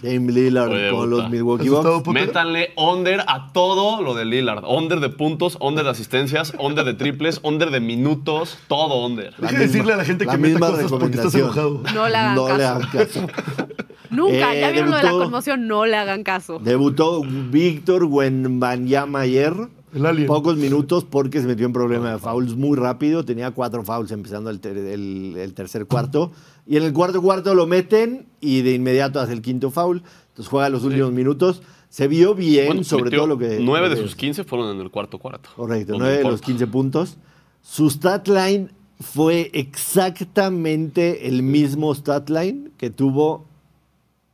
[0.03, 2.07] Dame Lillard con los Milwaukee Bucks.
[2.09, 4.65] Métanle under a todo lo de Lillard.
[4.67, 9.33] Under de puntos, under de asistencias, under de triples, under de minutos, todo under.
[9.43, 11.83] Hay que decirle a la gente que meta cosas porque estás enojado.
[11.95, 12.59] No le hagan no caso.
[12.59, 13.27] Le hagan caso.
[14.11, 16.59] Nunca, Eh, ya vieron lo de la debutó- conmoción, no le hagan caso.
[16.59, 19.55] Debutó Víctor Wembanyama ayer.
[19.93, 20.27] El alien.
[20.27, 23.25] Pocos minutos porque se metió en problema de fouls muy rápido.
[23.25, 26.33] Tenía cuatro fouls empezando el, ter- el- el tercer cuarto.
[26.67, 30.03] Y en el cuarto cuarto lo meten y de inmediato hace el quinto foul.
[30.29, 31.63] Entonces juega los últimos minutos.
[31.91, 33.59] Se vio bien, Bueno, sobre todo lo que.
[33.61, 35.51] Nueve de sus 15 fueron en el cuarto cuarto.
[35.57, 36.47] Correcto, nueve de los importa.
[36.47, 37.19] 15 puntos.
[37.61, 38.69] Su stat line
[38.99, 43.47] fue exactamente el mismo stat line que tuvo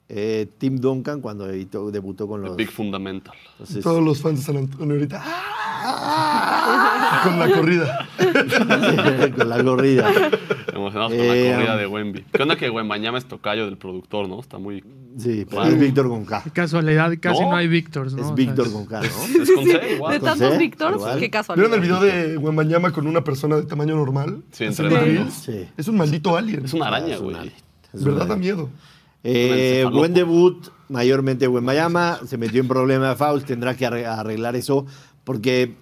[0.09, 2.57] eh, Tim Duncan cuando debutó, debutó con los.
[2.57, 3.35] Big Fundamental.
[3.53, 5.23] Entonces, Todos los fans de San Antonio ahorita.
[5.23, 7.21] ¡ah!
[7.25, 8.09] Con la corrida.
[9.37, 10.11] con la corrida.
[10.73, 12.25] Emocionados con Eh, la corrida um, de Wemby.
[12.33, 14.41] ¿Qué onda que Wembañama es tocayo del productor, no?
[14.41, 14.83] Está muy...
[15.19, 15.75] Sí, pero Claro.
[15.75, 16.45] es Víctor con K.
[16.53, 18.23] Casualidad, casi No, no, hay Víctors, ¿no?
[18.29, 19.07] Es Víctor es- con K, ¿no?
[19.43, 20.13] Es con C, igual.
[20.15, 21.69] De Con tantos Víctors, qué casualidad.
[21.69, 24.43] ¿Vieron el video de Wembanyama con una persona de tamaño normal?
[24.53, 25.01] Sí, entrenando.
[25.05, 25.35] drills?
[25.35, 25.69] Sí.
[25.77, 26.65] Es un maldito alien.
[26.65, 27.37] Es una araña, Es güey.
[27.93, 28.69] Es verdad da miedo.
[29.25, 32.27] Eh, buen debut, mayormente buen Miami.
[32.27, 34.87] Se metió en problema de fouls, tendrá que arre- arreglar eso
[35.25, 35.77] porque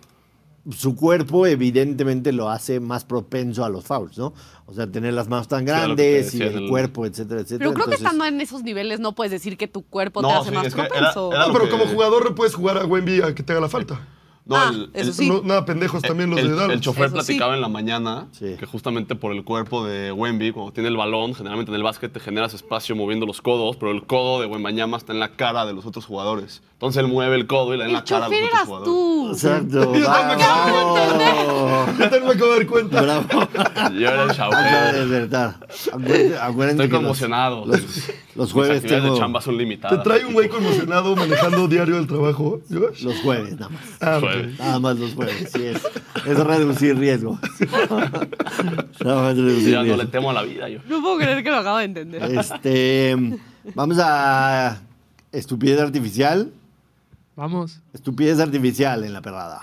[0.71, 4.35] su cuerpo evidentemente lo hace más propenso a los fouls, ¿no?
[4.67, 7.71] O sea, tener las manos tan grandes y el cuerpo, etcétera, etcétera.
[7.71, 10.35] Pero creo que estando en esos niveles no puedes decir que tu cuerpo No, te
[10.35, 11.31] hace sí, más era- propenso.
[11.33, 13.69] era No, pero que- como jugador puedes jugar a Wemby a que te haga la
[13.69, 14.01] falta.
[14.49, 15.29] No, Ah, el, eso el- sí.
[15.29, 16.75] No, nada pendejos también los el, de Dallas.
[16.75, 17.27] el chofer Eso sí.
[17.27, 18.55] platicaba en la mañana Sí.
[18.59, 22.13] que justamente por el cuerpo de Wemby, cuando tiene el balón, generalmente en el básquet
[22.13, 25.67] te generas espacio moviendo los codos, pero el codo de Wembanyama está en la cara
[25.67, 26.63] de los otros jugadores.
[26.75, 28.65] Entonces él mueve el codo y le da en la cara a los otros eras
[28.67, 28.95] jugadores.
[28.95, 29.31] tú.
[29.33, 29.95] Exacto.
[29.95, 31.87] Yo de ¡Bravo!
[31.99, 33.03] Yo acabo de dar cuenta.
[33.03, 33.27] Bravo.
[33.95, 35.57] Yo era el Acaba de despertar.
[35.93, 37.67] Acuérdense- Estoy que los- conmocionado.
[37.67, 37.81] Los,
[38.35, 39.15] los jueves Mis tengo.
[39.15, 40.03] de chamba son Te limitadas.
[40.05, 42.61] trae un güey conmocionado manejando diario el trabajo.
[42.71, 43.03] Josh?
[43.03, 43.83] Los jueves, nada más.
[44.01, 44.21] Ah.
[44.39, 44.59] Jueves.
[44.59, 45.83] Nada más los jueves, sí es.
[46.27, 47.39] Es reducir riesgo.
[49.05, 50.03] Nada más reducir Ya no riesgo.
[50.03, 50.81] le temo a la vida yo.
[50.89, 52.23] No puedo creer que lo acabo de entender.
[52.39, 53.17] Este,
[53.75, 54.81] vamos a
[55.33, 56.51] estupidez artificial.
[57.37, 57.81] Vamos.
[57.93, 59.61] Estupidez artificial en la perrada.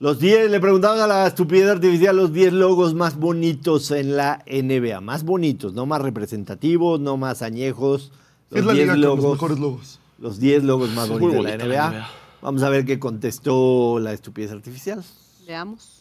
[0.00, 4.44] Los 10, le preguntamos a la estupidez artificial los 10 logos más bonitos en la
[4.46, 5.00] NBA.
[5.00, 8.12] Más bonitos, no más representativos, no más añejos.
[8.50, 9.98] Los Es la 10 liga con los logos, mejores logos.
[10.20, 11.90] los 10 logos más bonitos de la bonita la NBA.
[11.90, 12.10] NBA.
[12.42, 15.02] Vamos a ver qué contestó la estupidez artificial.
[15.48, 15.97] Veamos.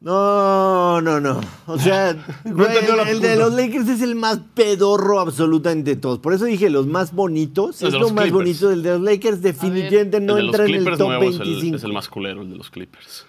[0.00, 1.40] No, no, no.
[1.66, 2.12] O sea,
[2.44, 6.20] güey, entendió la el, el de los Lakers es el más pedorro absolutamente de todos.
[6.20, 7.82] Por eso dije los más bonitos.
[7.82, 8.60] El es de lo los más Clippers.
[8.60, 8.70] bonito.
[8.70, 11.26] El de los Lakers definitivamente El no de los entra en el Clippers top nuevos
[11.34, 11.76] es el, 25.
[11.76, 13.26] es el más culero, el de los Clippers.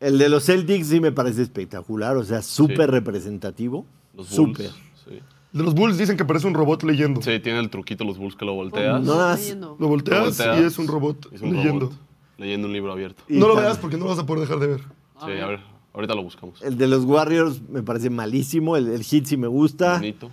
[0.00, 2.16] El de los Celtics sí me parece espectacular.
[2.16, 2.92] O sea, súper Sí.
[2.92, 3.84] representativo.
[4.16, 4.56] Los Bulls.
[4.56, 4.70] Súper.
[5.06, 5.20] Sí.
[5.52, 7.20] De los Bulls dicen que parece un robot leyendo.
[7.20, 9.02] Sí, tiene el truquito los Bulls que lo volteas.
[9.02, 9.40] No, nada más.
[9.40, 9.76] Leyendo.
[9.78, 11.80] Lo volteas, Lo volteas, y es un robot es un leyendo.
[11.86, 11.98] robot
[12.38, 13.22] leyendo un libro abierto.
[13.28, 14.80] Y No lo veas porque no lo vas a poder dejar de ver.
[14.80, 15.60] Sí, a ver,
[15.92, 16.62] ahorita lo buscamos.
[16.62, 18.76] El de los Warriors me parece malísimo.
[18.76, 19.94] El, el Heat sí me gusta.
[19.96, 20.30] Bonito.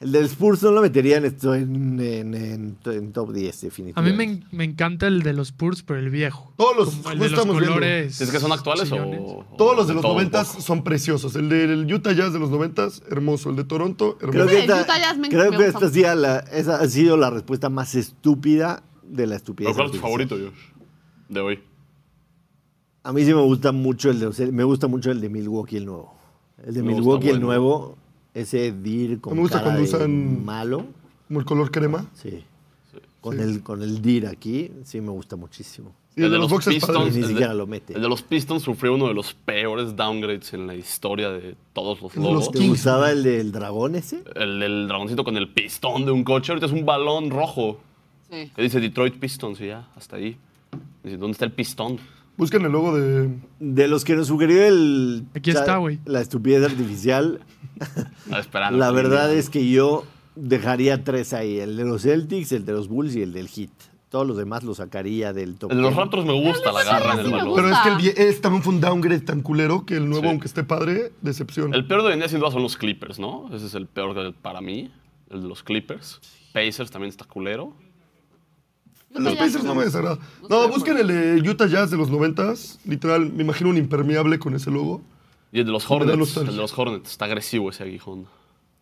[0.00, 3.56] El del Spurs no lo metería en, esto, en, en- en- en top 10, A
[3.62, 4.46] mí definitivamente.
[4.50, 6.52] me, me encanta el de los Spurs, pero el viejo.
[6.56, 7.74] Todos los Como el de los estamos viendo.
[7.74, 8.20] colores.
[8.20, 9.20] ¿Es que son actuales chillones.
[9.22, 10.60] o, o Todos los de los todo un noventas poco?
[10.62, 11.36] son preciosos.
[11.36, 13.50] El del Utah Jazz de los noventas, hermoso.
[13.50, 14.48] El de Toronto, Creo hermoso.
[14.48, 17.16] que el esta, Utah Jazz me- creo me que esta sí la- esa ha sido
[17.16, 19.68] la respuesta más estúpida de la estupidez.
[19.68, 20.82] ¿Pero ¿Cuál es tu favorito, Josh?
[21.28, 21.60] De hoy.
[23.04, 25.28] A mí sí me gusta mucho el de, o sea, me gusta mucho el de
[25.28, 26.14] Milwaukee el nuevo.
[26.64, 27.46] El de Milwaukee el bueno.
[27.46, 27.96] nuevo,
[28.34, 30.86] ese dir con Me gusta cara cuando de usan- malo,
[31.26, 32.06] Como el color crema.
[32.14, 32.44] sí.
[33.20, 35.92] Con el con el dir aquí, sí me gusta muchísimo.
[36.16, 37.10] Y el, de los, es Pistons.
[37.14, 37.94] Ni el de- siquiera lo mete.
[37.94, 42.02] El de los Pistons sufrió uno de los peores downgrades en la historia de todos
[42.02, 42.50] los El los logos.
[42.50, 44.24] ¿Te gustaba el del dragón ese?
[44.34, 46.50] El del dragoncito con el pistón de un coche.
[46.52, 47.78] Ahorita es un balón rojo.
[48.28, 48.50] Sí.
[48.56, 50.36] Que dice Detroit Pistons y ya, hasta ahí.
[51.04, 51.98] Dice, ¿dónde está el pistón?
[52.36, 53.30] Busquen el logo de.
[53.60, 55.98] De los que nos sugirió el Aquí está, güey.
[56.06, 57.40] la estupidez artificial,
[58.30, 58.78] Ah, esperando.
[58.78, 60.04] la verdad es que yo
[60.34, 63.70] dejaría tres ahí, el de los Celtics, el de los Bulls y el del Heat.
[64.08, 65.70] Todos los demás los sacaría del top.
[65.70, 65.98] El de los 10.
[66.04, 67.54] Raptors me gusta la garra en el balón.
[67.54, 68.10] Pero es que el gusta.
[68.10, 70.28] vie- este también fue un downgrade tan culero que el nuevo, Sí.
[70.28, 71.74] aunque esté padre, decepciona.
[71.76, 73.48] El peor de hoy en día sin duda son los Clippers, ¿no?
[73.54, 74.90] Ese es el peor de- para mí,
[75.30, 76.20] el de los Clippers.
[76.52, 77.74] Pacers también está culero.
[79.14, 80.18] Los Pacers no me desagrada.
[80.48, 82.78] No, busquen el de Utah Jazz de los noventas.
[82.86, 85.02] Literal, me imagino un impermeable con ese logo.
[85.52, 88.26] Y el de los Hornets, el de los Hornets, está agresivo ese aguijón.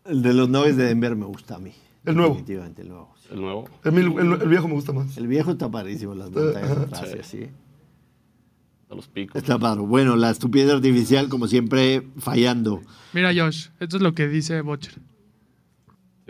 [0.05, 1.73] El de los Nuggets de Denver me gusta a mí.
[2.05, 2.35] El nuevo.
[2.35, 3.15] Definitivamente el nuevo.
[3.21, 3.29] sí.
[3.33, 3.69] El nuevo.
[3.85, 5.17] El, el- el viejo me gusta más.
[5.19, 7.17] El viejo está parísimo, las montañas atrás, Sí.
[7.17, 7.47] y así.
[8.89, 9.37] A los picos.
[9.37, 9.83] Está padre.
[9.83, 12.81] Bueno, la estupidez artificial, como siempre, fallando.
[13.13, 14.95] Mira, Josh, esto es lo que dice Bocher.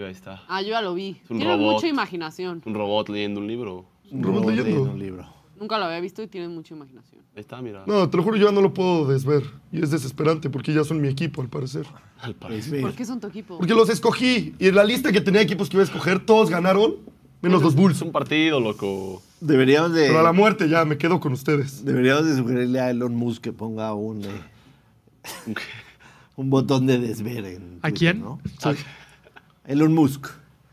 [0.06, 0.42] Ahí está.
[0.48, 1.20] Ah, yo ya lo vi.
[1.28, 1.74] un Tienen robot.
[1.74, 2.62] mucha imaginación.
[2.64, 3.84] Un robot leyendo un libro.
[4.10, 4.82] Un robot leyendo.
[4.90, 5.26] un libro.
[5.58, 7.20] Nunca lo había visto y tienen mucha imaginación.
[7.34, 7.84] Ahí está, mira.
[7.86, 9.42] No, te lo juro, yo ya no lo puedo desver.
[9.70, 11.86] Y es desesperante porque ya son mi equipo, al parecer.
[12.20, 12.80] Al Es parecer.
[12.80, 13.58] ¿Por qué son tu equipo?
[13.58, 14.54] Porque los escogí.
[14.58, 16.96] Y en la lista que tenía equipos que iba a escoger, todos ganaron,
[17.42, 17.96] menos los Bulls.
[17.96, 19.22] Es un partido, loco.
[19.42, 21.84] Deberíamos de, Pero a la muerte ya me quedo con ustedes.
[21.84, 24.28] deberíamos de sugerirle a Elon Musk que ponga un, eh,
[26.36, 28.20] un botón de desver en ¿A Twitter, quién?
[28.20, 28.40] ¿no?
[28.58, 28.70] Sí.
[29.70, 30.26] Elon Musk.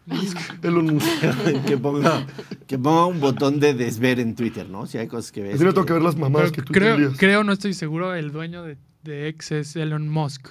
[0.64, 1.08] Elon Musk.
[1.68, 2.26] que, ponga,
[2.66, 4.88] que ponga un botón de desver en Twitter, ¿no?
[4.88, 5.56] Si hay cosas que ves.
[5.56, 7.20] Así no tengo que ver las mamadas Pero que tú creo, tendrías.
[7.20, 10.48] creo, no estoy seguro, el dueño de, de X es Elon Musk.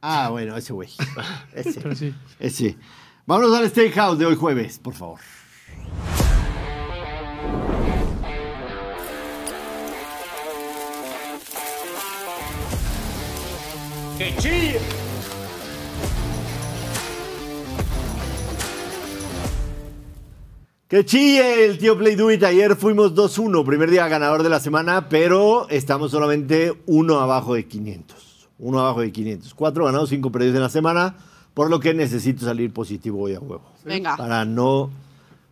[0.00, 0.88] Ah, bueno, ese güey.
[1.54, 1.80] Ese.
[1.82, 2.14] Pero sí.
[2.40, 2.76] Ese.
[3.26, 5.20] Vámonos al Steakhouse de hoy jueves, por favor.
[14.18, 15.01] Que chille
[20.92, 22.44] el tío Play Do It.
[22.44, 27.66] Ayer fuimos 2-1, primer día ganador de la semana, pero estamos solamente uno abajo de
[27.66, 28.48] 500.
[28.58, 29.54] Uno abajo de 500.
[29.54, 31.14] Cuatro ganados, cinco perdidos en la semana,
[31.54, 33.62] por lo que necesito salir positivo hoy a huevo.
[33.86, 34.18] Venga.
[34.18, 34.90] Para no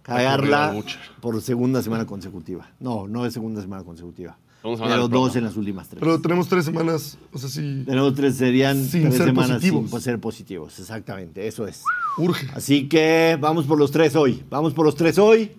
[0.03, 0.99] cagarla que mucho.
[1.23, 2.69] por segunda semana consecutiva.
[2.79, 4.37] No, no es segunda semana consecutiva.
[4.63, 6.01] Pero dos en las últimas tres.
[6.01, 9.91] Pero tenemos tres semanas, o sea, sí, Tenemos tres, serían Sin tres ser semanas positivos.
[9.91, 10.79] sin ser positivos.
[10.79, 11.83] Exactamente, eso es.
[12.19, 12.47] urge.
[12.55, 14.43] Así que vamos por los tres hoy.
[14.51, 15.53] Vamos por los tres hoy.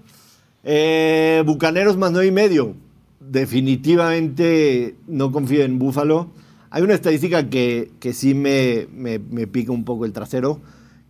[0.63, 2.75] Eh, Bucaneros más nueve y medio.
[3.19, 6.29] Definitivamente no confío en Búfalo.
[6.69, 10.59] Hay una estadística que, que sí me, me- me pica un poco el trasero.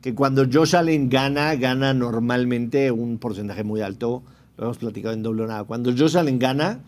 [0.02, 4.24] Que cuando Josh Allen gana, gana normalmente un porcentaje muy alto.
[4.58, 5.64] Lo hemos platicado en doble o nada.
[5.66, 6.80] Cuando Josh Allen gana,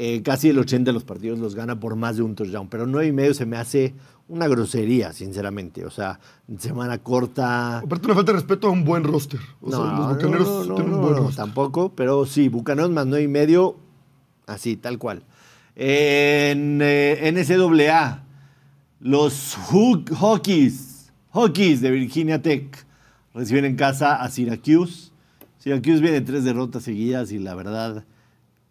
[0.00, 2.68] eh, casi el 80 de los partidos los gana por más de un touchdown.
[2.68, 3.94] Pero nueve y medio se me hace
[4.28, 5.84] una grosería, sinceramente.
[5.84, 6.20] O sea,
[6.58, 7.78] semana corta.
[7.78, 9.40] Aparte, una falta de respeto a un buen roster.
[9.60, 11.44] O sea, los bucaneros no, no, tienen un no, buen no, roster.
[11.44, 13.76] tampoco, pero sí, Bucaneros más nueve y medio,
[14.46, 15.24] así, tal cual.
[15.74, 18.24] En eh, NCAA,
[19.00, 22.86] los Hokies, Hokies de Virginia Tech
[23.34, 25.10] reciben en casa a Syracuse.
[25.58, 28.04] Syracuse viene tres derrotas seguidas y la verdad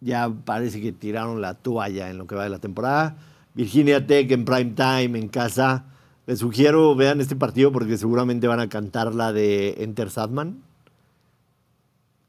[0.00, 3.16] ya parece que tiraron la toalla en lo que va de la temporada.
[3.54, 5.84] Virginia Tech en prime time en casa.
[6.26, 10.62] Les sugiero vean este partido porque seguramente van a cantar la de Enter Sadman.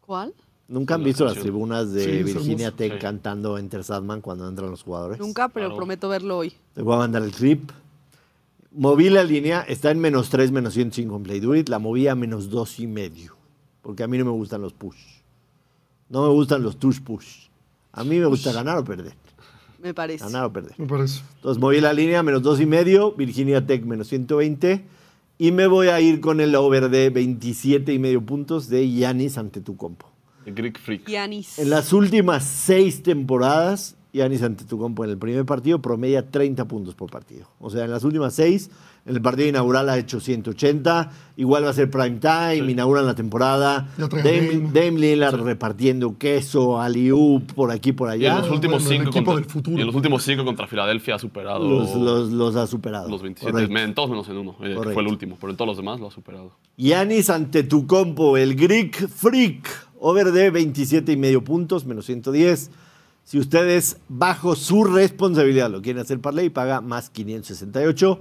[0.01, 0.33] ¿Cuál?
[0.67, 2.71] ¿Nunca han la visto las tribunas de Sí, Virginia.
[2.71, 2.99] Tech Sí.
[2.99, 5.19] cantando Enter Sadman cuando entran los jugadores?
[5.19, 5.77] Nunca, pero Claro.
[5.77, 6.53] prometo verlo hoy.
[6.73, 7.71] Te voy a mandar el clip.
[8.71, 11.69] Moví la línea, está en menos 3, menos 105 en Play Do It.
[11.69, 13.35] La moví a menos 2 y medio.
[13.81, 14.97] Porque a mí no me gustan los push.
[16.07, 17.48] No me gustan los tush push.
[17.91, 19.13] A mí me gusta ganar o perder.
[19.81, 20.23] Me parece.
[20.23, 20.73] Ganar o perder.
[20.77, 21.21] Me parece.
[21.35, 24.85] Entonces moví la línea menos 2 y medio, Virginia Tech menos 120
[25.41, 29.37] y me voy a ir con el over de 27 y medio puntos de Yanis
[29.37, 30.05] ante tu compo.
[30.45, 31.07] El Greek Freak.
[31.07, 31.57] Giannis.
[31.59, 36.65] En las últimas seis temporadas, Yanis ante tu compo en el primer partido promedia 30
[36.67, 37.47] puntos por partido.
[37.59, 38.69] O sea, en las últimas seis,
[39.09, 43.89] el partido inaugural ha hecho 180, igual va a ser prime time, inauguran la temporada.
[44.73, 48.35] Lillard repartiendo queso, aliup por aquí por Y allá.
[48.35, 49.77] en los últimos bueno, cinco equipo contra, del futuro.
[49.77, 53.09] y en los últimos cinco contra Filadelfia ha superado Los, los- los ha superado.
[53.09, 53.51] los 27.
[53.51, 53.77] Correcto.
[53.77, 55.37] En todos menos en uno, eh, que fue el último.
[55.39, 56.51] Pero en todos los demás lo ha superado.
[56.77, 59.67] Yanis ante tu compo, el Greek Freak,
[59.99, 62.71] over de 27 y medio puntos, menos 110.
[63.23, 68.19] Si ustedes, bajo su responsabilidad, lo quieren hacer parlay, paga más 568.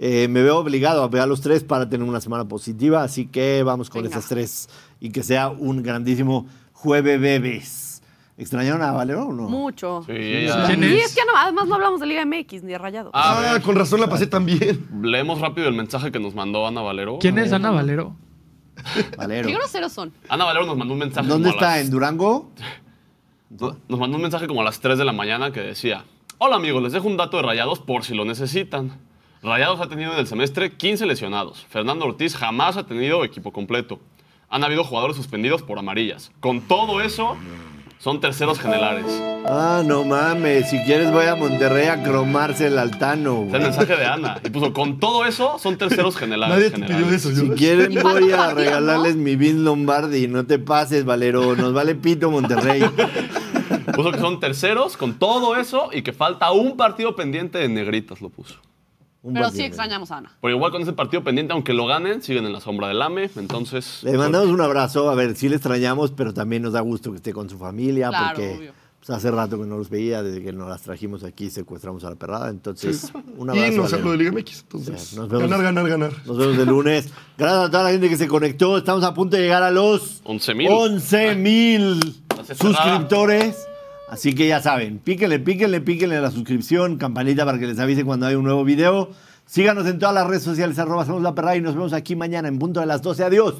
[0.00, 3.62] Eh, me veo obligado a pegar los tres para tener una semana positiva, así que
[3.64, 4.16] vamos con Venga.
[4.16, 4.68] esas tres
[5.00, 8.02] y que sea un grandísimo jueves bebés.
[8.36, 9.48] ¿Extrañaron a Valero o no?
[9.48, 10.04] Mucho.
[10.06, 11.06] Sí, ella- ¿Quién Y es?
[11.06, 13.10] es que no, además no hablamos de Liga MX ni de Rayados.
[13.12, 14.86] Ah, Ah, con razón la pasé tan bien.
[15.02, 17.18] Leemos rápido el mensaje que nos mandó Ana Valero.
[17.20, 18.14] ¿Quién es Ana Valero?
[19.16, 19.48] Valero.
[19.48, 20.12] ¿Qué groseros son?
[20.28, 21.26] Ana Valero nos mandó un mensaje.
[21.26, 21.76] ¿Dónde como a está?
[21.76, 22.52] las- ¿En Durango?
[23.50, 26.04] No- Nos mandó un mensaje como a las 3 de la mañana que decía:
[26.36, 28.92] Hola amigos, les dejo un dato de Rayados por si lo necesitan.
[29.42, 31.64] Rayados ha tenido en el semestre 15 lesionados.
[31.70, 34.00] Fernando Ortiz jamás ha tenido equipo completo.
[34.50, 36.32] Han habido jugadores suspendidos por amarillas.
[36.40, 37.36] Con todo eso,
[37.98, 39.04] son terceros generales.
[39.46, 40.70] Ah, no mames.
[40.70, 43.34] Si quieres voy a Monterrey a cromarse el altano.
[43.34, 43.62] Es el güey.
[43.62, 44.40] mensaje de Ana.
[44.44, 46.56] Y puso: Con todo eso, son terceros generales.
[46.56, 47.24] Nadie te pidió generales".
[47.26, 47.54] eso, Si yo.
[47.54, 49.22] quieren Y falta voy a regalarles ¿no?
[49.22, 50.26] mi Vince Lombardi.
[50.28, 51.54] No te pases, Valero.
[51.54, 52.82] Nos vale pito Monterrey.
[53.94, 58.20] Puso que son terceros con todo eso y que falta un partido pendiente de negritas,
[58.20, 58.56] lo puso.
[59.22, 60.32] Un Pero sí extrañamos a Ana.
[60.40, 63.30] Pero igual con ese partido pendiente, aunque lo ganen, siguen en la sombra del AME.
[63.36, 64.00] Entonces.
[64.04, 65.10] Le mandamos un abrazo.
[65.10, 68.08] A ver, sí le extrañamos, pero también nos da gusto que esté con su familia.
[68.08, 68.72] Claro, porque obvio.
[68.98, 72.10] Pues hace rato que no los veía, desde que nos las trajimos aquí secuestramos a
[72.10, 72.50] la perrada.
[72.50, 73.72] Entonces, una vez.
[73.72, 74.60] Y nos habló de Liga MX.
[74.62, 76.12] Entonces, ganar, ganar, ganar.
[76.26, 77.08] Nos vemos el lunes.
[77.36, 78.76] Gracias a toda la gente que se conectó.
[78.76, 82.22] Estamos a punto de llegar a los 11 mil 11 mil
[82.60, 83.68] suscriptores.
[84.10, 88.26] Así que ya saben, píquenle, píquenle, píquenle la suscripción, campanita para que les avise cuando
[88.26, 89.10] hay un nuevo video.
[89.44, 92.48] Síganos en todas las redes sociales, arroba somos la perra y nos vemos aquí mañana
[92.48, 93.24] en punto de las 12.
[93.24, 93.54] Adiós.